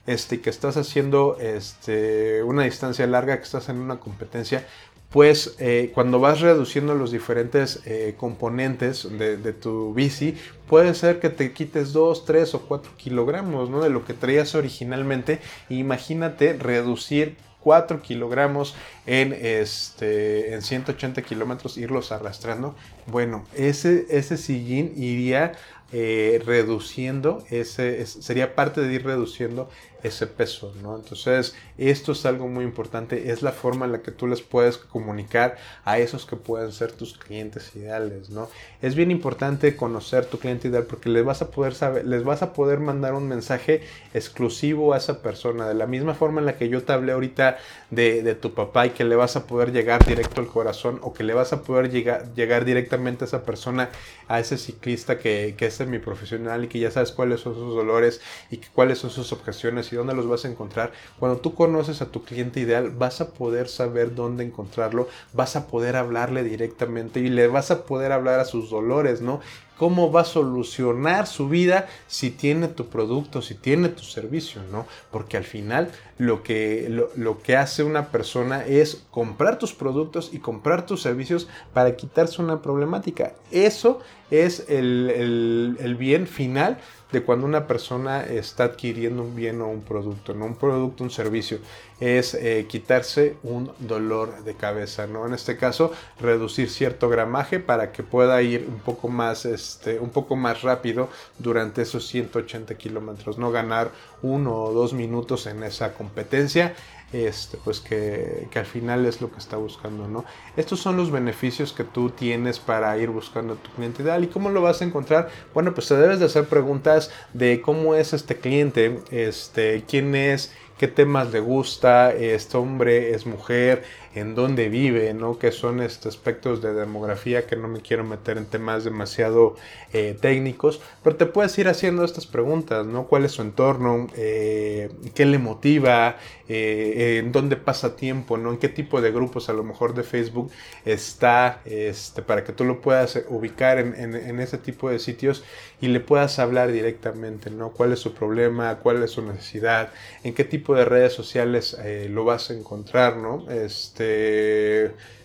este, 0.08 0.42
que 0.42 0.50
estás 0.50 0.78
haciendo 0.78 1.38
este, 1.40 2.42
una 2.44 2.64
distancia 2.64 3.06
larga, 3.06 3.38
que 3.38 3.44
estás 3.44 3.70
en 3.70 3.78
una 3.78 4.00
competencia, 4.00 4.66
pues 5.10 5.56
eh, 5.60 5.92
cuando 5.94 6.20
vas 6.20 6.42
reduciendo 6.42 6.94
los 6.94 7.12
diferentes 7.12 7.82
eh, 7.86 8.16
componentes 8.18 9.08
de, 9.18 9.54
tu 9.54 9.94
bici, 9.94 10.36
puede 10.68 10.94
ser 10.96 11.20
que 11.20 11.30
te 11.30 11.54
quites 11.54 11.94
2, 11.94 12.26
3 12.26 12.56
o 12.56 12.62
4 12.62 12.92
kilogramos 12.98 13.70
¿no? 13.70 13.82
de 13.82 13.90
lo 13.90 14.06
que 14.06 14.14
traías 14.14 14.54
originalmente. 14.56 15.40
Imagínate 15.70 16.54
reducir 16.54 17.38
4 17.62 18.02
kilogramos 18.02 18.76
en, 19.06 19.34
este, 19.34 20.54
en 20.54 20.62
180 20.62 21.22
kilómetros, 21.22 21.78
irlos 21.78 22.12
arrastrando. 22.12 22.76
Bueno, 23.06 23.46
ese, 23.56 24.08
ese 24.10 24.38
sillín 24.38 24.94
iría 24.98 25.54
eh, 25.94 26.42
reduciendo, 26.46 27.44
ese, 27.50 28.06
sería 28.06 28.56
parte 28.56 28.82
de 28.82 28.94
ir 28.94 29.06
reduciendo 29.06 29.70
ese 30.04 30.28
peso, 30.28 30.74
¿no? 30.82 30.96
Entonces, 30.96 31.56
esto 31.78 32.12
es 32.12 32.26
algo 32.26 32.48
muy 32.48 32.64
importante, 32.64 33.32
es 33.32 33.42
la 33.42 33.52
forma 33.52 33.86
en 33.86 33.92
la 33.92 34.02
que 34.02 34.12
tú 34.12 34.28
les 34.28 34.42
puedes 34.42 34.78
comunicar 34.78 35.58
a 35.86 35.98
esos 35.98 36.26
que 36.26 36.36
pueden 36.36 36.72
ser 36.72 36.92
tus 36.92 37.18
clientes 37.18 37.76
ideales, 37.76 38.30
¿no? 38.30 38.50
Es 38.82 38.96
bien 38.96 39.12
importante 39.12 39.76
conocer 39.76 40.26
tu 40.26 40.40
cliente 40.40 40.68
ideal 40.68 40.84
porque 40.84 41.10
les 41.10 41.26
vas 41.26 41.42
a 41.42 41.50
poder 41.50 41.74
saber, 41.74 42.06
les 42.06 42.24
vas 42.24 42.42
a 42.42 42.54
poder 42.54 42.80
mandar 42.80 43.14
un 43.14 43.28
mensaje 43.28 43.82
exclusivo 44.14 44.94
a 44.94 44.98
esa 44.98 45.22
persona, 45.22 45.68
de 45.68 45.74
la 45.74 45.88
misma 45.88 46.14
forma 46.14 46.42
en 46.42 46.46
la 46.46 46.58
que 46.58 46.70
yo 46.70 46.84
te 46.84 46.94
hablé 46.94 47.14
ahorita 47.14 47.58
de, 47.90 48.36
tu 48.36 48.54
papá 48.54 48.86
y 48.86 48.90
que 48.92 49.04
le 49.04 49.16
vas 49.16 49.36
a 49.36 49.48
poder 49.48 49.72
llegar 49.72 50.06
directo 50.06 50.42
al 50.42 50.48
corazón 50.48 51.00
o 51.02 51.14
que 51.14 51.24
le 51.24 51.34
vas 51.34 51.54
a 51.54 51.64
poder 51.64 51.90
llegar, 51.90 52.34
llegar 52.36 52.66
directamente 52.66 53.24
a 53.24 53.28
esa 53.28 53.44
persona, 53.44 53.90
a 54.28 54.40
ese 54.40 54.58
ciclista 54.58 55.18
que, 55.18 55.56
que 55.58 55.66
es 55.68 55.77
mi 55.86 56.00
profesional 56.00 56.64
y 56.64 56.68
que 56.68 56.80
ya 56.80 56.92
sabes 56.92 57.12
cuáles 57.12 57.42
son 57.42 57.54
sus 57.54 57.76
dolores 57.76 58.22
y 58.50 58.58
cuáles 58.58 58.98
son 59.00 59.10
sus 59.10 59.32
objeciones 59.32 59.92
y 59.92 59.96
dónde 59.96 60.16
los 60.16 60.28
vas 60.28 60.46
a 60.46 60.50
encontrar. 60.50 60.92
Cuando 61.20 61.40
tú 61.40 61.54
conoces 61.54 62.02
a 62.02 62.12
tu 62.12 62.24
cliente 62.24 62.60
ideal, 62.60 62.90
vas 62.90 63.22
a 63.22 63.34
poder 63.34 63.68
saber 63.68 64.16
dónde 64.16 64.44
encontrarlo, 64.44 65.08
vas 65.34 65.56
a 65.56 65.68
poder 65.68 65.96
hablarle 65.96 66.44
directamente 66.44 67.20
y 67.20 67.30
le 67.30 67.48
vas 67.48 67.72
a 67.72 67.86
poder 67.86 68.12
hablar 68.12 68.40
a 68.40 68.46
sus 68.46 68.70
dolores, 68.70 69.22
¿no? 69.22 69.42
Cómo 69.78 70.12
va 70.12 70.22
a 70.22 70.26
solucionar 70.26 71.28
su 71.28 71.50
vida 71.50 71.88
si 72.08 72.32
tiene 72.32 72.68
tu 72.68 72.88
producto, 72.88 73.42
si 73.42 73.56
tiene 73.56 73.90
tu 73.90 74.04
servicio, 74.04 74.62
¿no? 74.72 74.86
Porque 75.12 75.38
al 75.38 75.44
final 75.44 75.92
lo 76.18 76.44
que, 76.44 76.88
lo, 77.16 77.42
que 77.42 77.56
hace 77.56 77.84
una 77.84 78.08
persona 78.08 78.66
es 78.66 79.06
comprar 79.12 79.60
tus 79.60 79.74
productos 79.74 80.32
y 80.34 80.40
comprar 80.40 80.86
tus 80.86 81.02
servicios 81.02 81.48
para 81.74 81.96
quitarse 81.96 82.42
una 82.42 82.62
problemática. 82.62 83.34
Eso 83.52 84.00
es 84.32 84.66
el, 84.68 85.78
el 85.80 85.96
bien 85.96 86.28
final 86.28 86.80
de 87.12 87.24
cuando 87.24 87.46
una 87.46 87.68
persona 87.68 88.24
está 88.26 88.66
adquiriendo 88.66 89.24
un 89.24 89.36
bien 89.36 89.62
o 89.62 89.68
un 89.68 89.82
producto, 89.82 90.34
no 90.34 90.46
un 90.46 90.56
producto, 90.56 91.04
un 91.04 91.10
servicio, 91.10 91.60
es 92.00 92.34
eh, 92.34 92.66
quitarse 92.70 93.38
un 93.44 93.72
dolor 93.80 94.44
de 94.44 94.56
cabeza, 94.56 95.08
¿no? 95.08 95.26
En 95.26 95.34
este 95.34 95.58
caso, 95.58 95.92
reducir 96.20 96.70
cierto 96.70 97.10
gramaje 97.10 97.60
para 97.60 97.92
que 97.92 98.04
pueda 98.04 98.42
ir 98.42 98.68
un 98.68 98.80
poco 98.80 99.08
más, 99.08 99.46
este, 99.46 100.00
un 100.00 100.10
poco 100.10 100.36
más 100.36 100.62
rápido 100.62 101.10
durante 101.40 101.82
esos 101.82 102.08
180 102.08 102.76
kilómetros, 102.76 103.38
no 103.38 103.52
ganar 103.52 103.92
uno 104.22 104.56
o 104.56 104.74
dos 104.74 104.94
minutos 104.94 105.48
en 105.48 105.64
esa 105.64 105.94
competencia 105.94 106.76
este, 107.14 107.58
pues 107.64 107.80
que, 107.80 108.48
al 108.54 108.66
final 108.66 109.06
es 109.06 109.22
lo 109.22 109.32
que 109.32 109.40
está 109.40 109.58
buscando, 109.58 110.08
¿no? 110.08 110.26
Estos 110.56 110.80
son 110.80 110.98
los 110.98 111.12
beneficios 111.12 111.72
que 111.72 111.84
tú 111.84 112.10
tienes 112.10 112.60
para 112.60 112.98
ir 112.98 113.10
buscando 113.10 113.56
tu 113.56 113.72
cliente 113.72 114.04
ideal. 114.04 114.24
¿Y 114.24 114.28
cómo 114.28 114.50
lo 114.50 114.62
vas 114.62 114.82
a 114.82 114.86
encontrar? 114.86 115.30
Bueno, 115.54 115.74
pues 115.74 115.88
te 115.88 115.96
debes 115.96 116.20
de 116.20 116.26
hacer 116.26 116.46
preguntas 116.46 117.12
de 117.34 117.62
cómo 117.62 117.96
es 117.96 118.14
este 118.14 118.38
cliente, 118.38 119.00
este, 119.12 119.84
quién 119.88 120.16
es, 120.16 120.54
qué 120.78 120.88
temas 120.88 121.32
le 121.32 121.40
gusta, 121.40 122.14
este 122.14 122.58
hombre 122.58 123.16
es 123.16 123.26
mujer, 123.26 123.84
en 124.18 124.36
dónde 124.36 124.70
vive, 124.70 125.14
¿no? 125.14 125.38
Que 125.40 125.52
son 125.52 125.82
estos 125.82 126.16
aspectos 126.16 126.62
de 126.62 126.74
demografía 126.74 127.46
que 127.46 127.56
no 127.56 127.68
me 127.68 127.82
quiero 127.82 128.04
meter 128.04 128.38
en 128.38 128.46
temas 128.46 128.84
demasiado 128.84 129.56
eh, 129.94 130.18
técnicos, 130.20 130.82
pero 131.04 131.16
te 131.16 131.26
puedes 131.26 131.58
ir 131.58 131.68
haciendo 131.68 132.04
estas 132.04 132.28
preguntas, 132.28 132.86
¿no? 132.86 133.08
¿Cuál 133.08 133.26
es 133.26 133.34
su 133.34 133.42
entorno? 133.42 134.08
Eh, 134.16 134.90
¿Qué 135.16 135.26
le 135.26 135.38
motiva? 135.38 136.18
Eh, 136.50 137.20
¿En 137.20 137.32
dónde 137.32 137.58
pasa 137.58 137.96
tiempo? 137.96 138.38
¿no? 138.38 138.52
¿En 138.52 138.58
qué 138.58 138.70
tipo 138.70 139.02
de 139.02 139.12
grupos 139.12 139.50
a 139.50 139.54
lo 139.54 139.64
mejor 139.64 139.94
de 139.94 140.04
Facebook 140.04 140.52
está? 140.86 141.62
Este, 141.66 142.22
para 142.22 142.44
que 142.44 142.54
tú 142.54 142.64
lo 142.64 142.82
puedas 142.82 143.22
ubicar 143.30 143.80
en, 143.80 143.94
en 144.16 144.40
ese 144.40 144.58
tipo 144.58 144.90
de 144.90 145.00
sitios 145.00 145.44
y 145.82 145.88
le 145.88 146.00
puedas 146.00 146.40
hablar 146.40 146.72
directamente, 146.72 147.50
¿no? 147.50 147.72
¿Cuál 147.72 147.94
es 147.94 148.00
su 148.00 148.14
problema? 148.14 148.80
¿Cuál 148.80 149.04
es 149.04 149.12
su 149.12 149.22
necesidad? 149.22 149.92
¿En 150.24 150.34
qué 150.34 150.44
tipo 150.44 150.76
de 150.76 150.86
redes 150.86 151.14
sociales 151.14 151.78
lo 152.10 152.26
vas 152.26 152.50
a 152.50 152.54
encontrar, 152.54 153.18
¿no? 153.18 153.50
Este, 153.50 154.07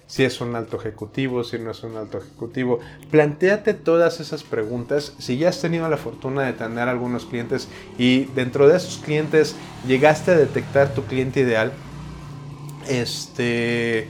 si 0.07 0.25
es 0.25 0.40
un 0.42 0.55
alto 0.55 0.77
ejecutivo, 0.77 1.42
si 1.42 1.59
no 1.59 1.71
es 1.71 1.83
un 1.85 1.97
alto 1.97 2.18
ejecutivo. 2.18 2.81
Plantéate 3.11 3.73
todas 3.73 4.21
esas 4.21 4.42
preguntas. 4.42 5.14
Si 5.18 5.38
ya 5.38 5.49
has 5.49 5.61
tenido 5.61 5.88
la 5.88 5.97
fortuna 5.97 6.42
de 6.42 6.53
tener 6.53 6.88
algunos 6.88 7.25
clientes 7.25 7.68
y 7.97 8.25
dentro 8.35 8.68
de 8.68 8.77
esos 8.77 8.99
clientes 8.99 9.57
llegaste 9.87 10.33
a 10.33 10.37
detectar 10.37 10.92
tu 10.92 11.05
cliente 11.05 11.40
ideal, 11.40 11.73
este 12.88 14.09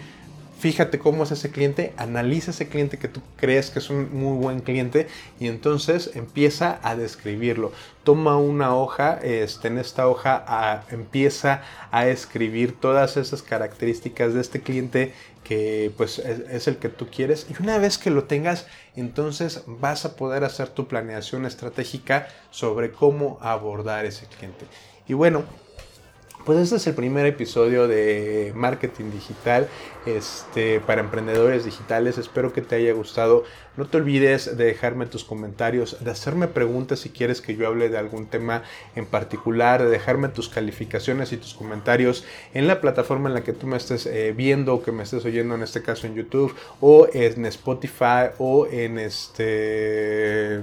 fíjate 0.62 1.00
cómo 1.00 1.24
es 1.24 1.32
ese 1.32 1.50
cliente, 1.50 1.92
analiza 1.96 2.52
ese 2.52 2.68
cliente 2.68 2.96
que 2.96 3.08
tú 3.08 3.20
crees 3.36 3.70
que 3.70 3.80
es 3.80 3.90
un 3.90 4.16
muy 4.16 4.38
buen 4.38 4.60
cliente 4.60 5.08
y 5.40 5.48
entonces 5.48 6.12
empieza 6.14 6.78
a 6.84 6.94
describirlo. 6.94 7.72
Toma 8.04 8.36
una 8.36 8.76
hoja, 8.76 9.18
este, 9.24 9.66
en 9.66 9.78
esta 9.78 10.06
hoja 10.06 10.84
empieza 10.92 11.62
a 11.90 12.06
escribir 12.06 12.78
todas 12.78 13.16
esas 13.16 13.42
características 13.42 14.34
de 14.34 14.40
este 14.40 14.60
cliente 14.60 15.12
que 15.42 15.90
pues 15.96 16.20
es, 16.20 16.68
el 16.68 16.76
que 16.76 16.88
tú 16.88 17.08
quieres 17.08 17.48
y 17.50 17.60
una 17.60 17.78
vez 17.78 17.98
que 17.98 18.10
lo 18.10 18.22
tengas 18.24 18.68
entonces 18.94 19.64
vas 19.66 20.04
a 20.04 20.14
poder 20.14 20.44
hacer 20.44 20.68
tu 20.68 20.86
planeación 20.86 21.44
estratégica 21.44 22.28
sobre 22.52 22.92
cómo 22.92 23.36
abordar 23.40 24.04
ese 24.04 24.26
cliente. 24.26 24.64
Y 25.08 25.14
bueno, 25.14 25.42
pues 26.44 26.58
este 26.58 26.76
es 26.76 26.86
el 26.86 26.94
primer 26.94 27.26
episodio 27.26 27.86
de 27.86 28.52
marketing 28.54 29.10
digital 29.10 29.68
este, 30.06 30.80
para 30.80 31.00
emprendedores 31.00 31.64
digitales. 31.64 32.18
Espero 32.18 32.52
que 32.52 32.62
te 32.62 32.76
haya 32.76 32.92
gustado. 32.92 33.44
No 33.76 33.86
te 33.86 33.96
olvides 33.98 34.56
de 34.56 34.64
dejarme 34.64 35.06
tus 35.06 35.24
comentarios, 35.24 35.96
de 36.04 36.10
hacerme 36.10 36.48
preguntas 36.48 37.00
si 37.00 37.10
quieres 37.10 37.40
que 37.40 37.56
yo 37.56 37.66
hable 37.66 37.88
de 37.88 37.98
algún 37.98 38.26
tema 38.26 38.62
en 38.96 39.06
particular, 39.06 39.82
de 39.82 39.88
dejarme 39.88 40.28
tus 40.28 40.48
calificaciones 40.48 41.32
y 41.32 41.36
tus 41.36 41.54
comentarios 41.54 42.24
en 42.54 42.66
la 42.66 42.80
plataforma 42.80 43.28
en 43.28 43.34
la 43.34 43.44
que 43.44 43.52
tú 43.52 43.66
me 43.66 43.76
estés 43.76 44.06
eh, 44.06 44.34
viendo 44.36 44.74
o 44.74 44.82
que 44.82 44.92
me 44.92 45.04
estés 45.04 45.24
oyendo, 45.24 45.54
en 45.54 45.62
este 45.62 45.82
caso 45.82 46.06
en 46.06 46.14
YouTube 46.14 46.54
o 46.80 47.08
en 47.12 47.46
Spotify 47.46 48.32
o 48.38 48.66
en 48.66 48.98
este 48.98 50.62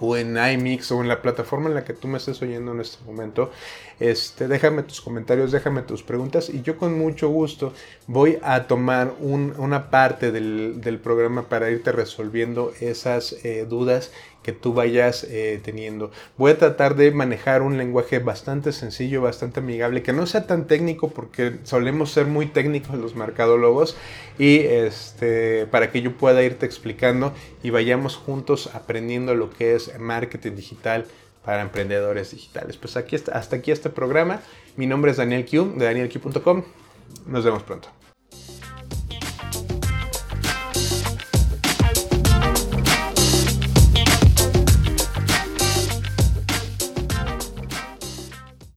o 0.00 0.16
en 0.16 0.36
iMix 0.36 0.90
o 0.92 1.00
en 1.00 1.08
la 1.08 1.22
plataforma 1.22 1.68
en 1.68 1.74
la 1.74 1.84
que 1.84 1.92
tú 1.92 2.08
me 2.08 2.18
estés 2.18 2.40
oyendo 2.42 2.72
en 2.72 2.80
este 2.80 3.02
momento, 3.04 3.50
este, 3.98 4.48
déjame 4.48 4.82
tus 4.82 5.00
comentarios, 5.00 5.52
déjame 5.52 5.82
tus 5.82 6.02
preguntas 6.02 6.50
y 6.50 6.62
yo 6.62 6.76
con 6.76 6.98
mucho 6.98 7.28
gusto 7.28 7.72
voy 8.06 8.38
a 8.42 8.66
tomar 8.66 9.14
una 9.20 9.90
parte 9.90 10.32
del, 10.32 11.00
programa 11.02 11.48
para 11.48 11.70
irte 11.70 11.92
resolviendo 11.92 12.72
esas 12.80 13.32
eh, 13.44 13.66
dudas 13.68 14.10
que 14.46 14.52
tú 14.52 14.72
vayas 14.72 15.24
eh, 15.24 15.60
teniendo. 15.64 16.12
Voy 16.38 16.52
a 16.52 16.56
tratar 16.56 16.94
de 16.94 17.10
manejar 17.10 17.62
un 17.62 17.76
lenguaje 17.76 18.20
bastante 18.20 18.70
sencillo, 18.70 19.20
bastante 19.20 19.58
amigable, 19.58 20.04
que 20.04 20.12
no 20.12 20.24
sea 20.24 20.46
tan 20.46 20.68
técnico 20.68 21.10
porque 21.10 21.56
solemos 21.64 22.12
ser 22.12 22.26
muy 22.26 22.46
técnicos 22.46 22.94
los 22.94 23.16
mercadólogos 23.16 23.96
y 24.38 24.58
este, 24.58 25.66
para 25.66 25.90
que 25.90 26.00
yo 26.00 26.16
pueda 26.16 26.44
irte 26.44 26.64
explicando 26.64 27.34
y 27.64 27.70
vayamos 27.70 28.14
juntos 28.14 28.70
aprendiendo 28.72 29.34
lo 29.34 29.50
que 29.50 29.74
es 29.74 29.98
marketing 29.98 30.52
digital 30.52 31.06
para 31.44 31.62
emprendedores 31.62 32.30
digitales. 32.30 32.76
Pues 32.76 32.96
aquí 32.96 33.16
hasta 33.16 33.56
aquí 33.56 33.72
este 33.72 33.90
programa. 33.90 34.42
Mi 34.76 34.86
nombre 34.86 35.10
es 35.10 35.16
Daniel 35.16 35.44
Q 35.44 35.74
de 35.76 35.86
danielq.com. 35.86 36.62
Nos 37.26 37.44
vemos 37.44 37.64
pronto. 37.64 37.88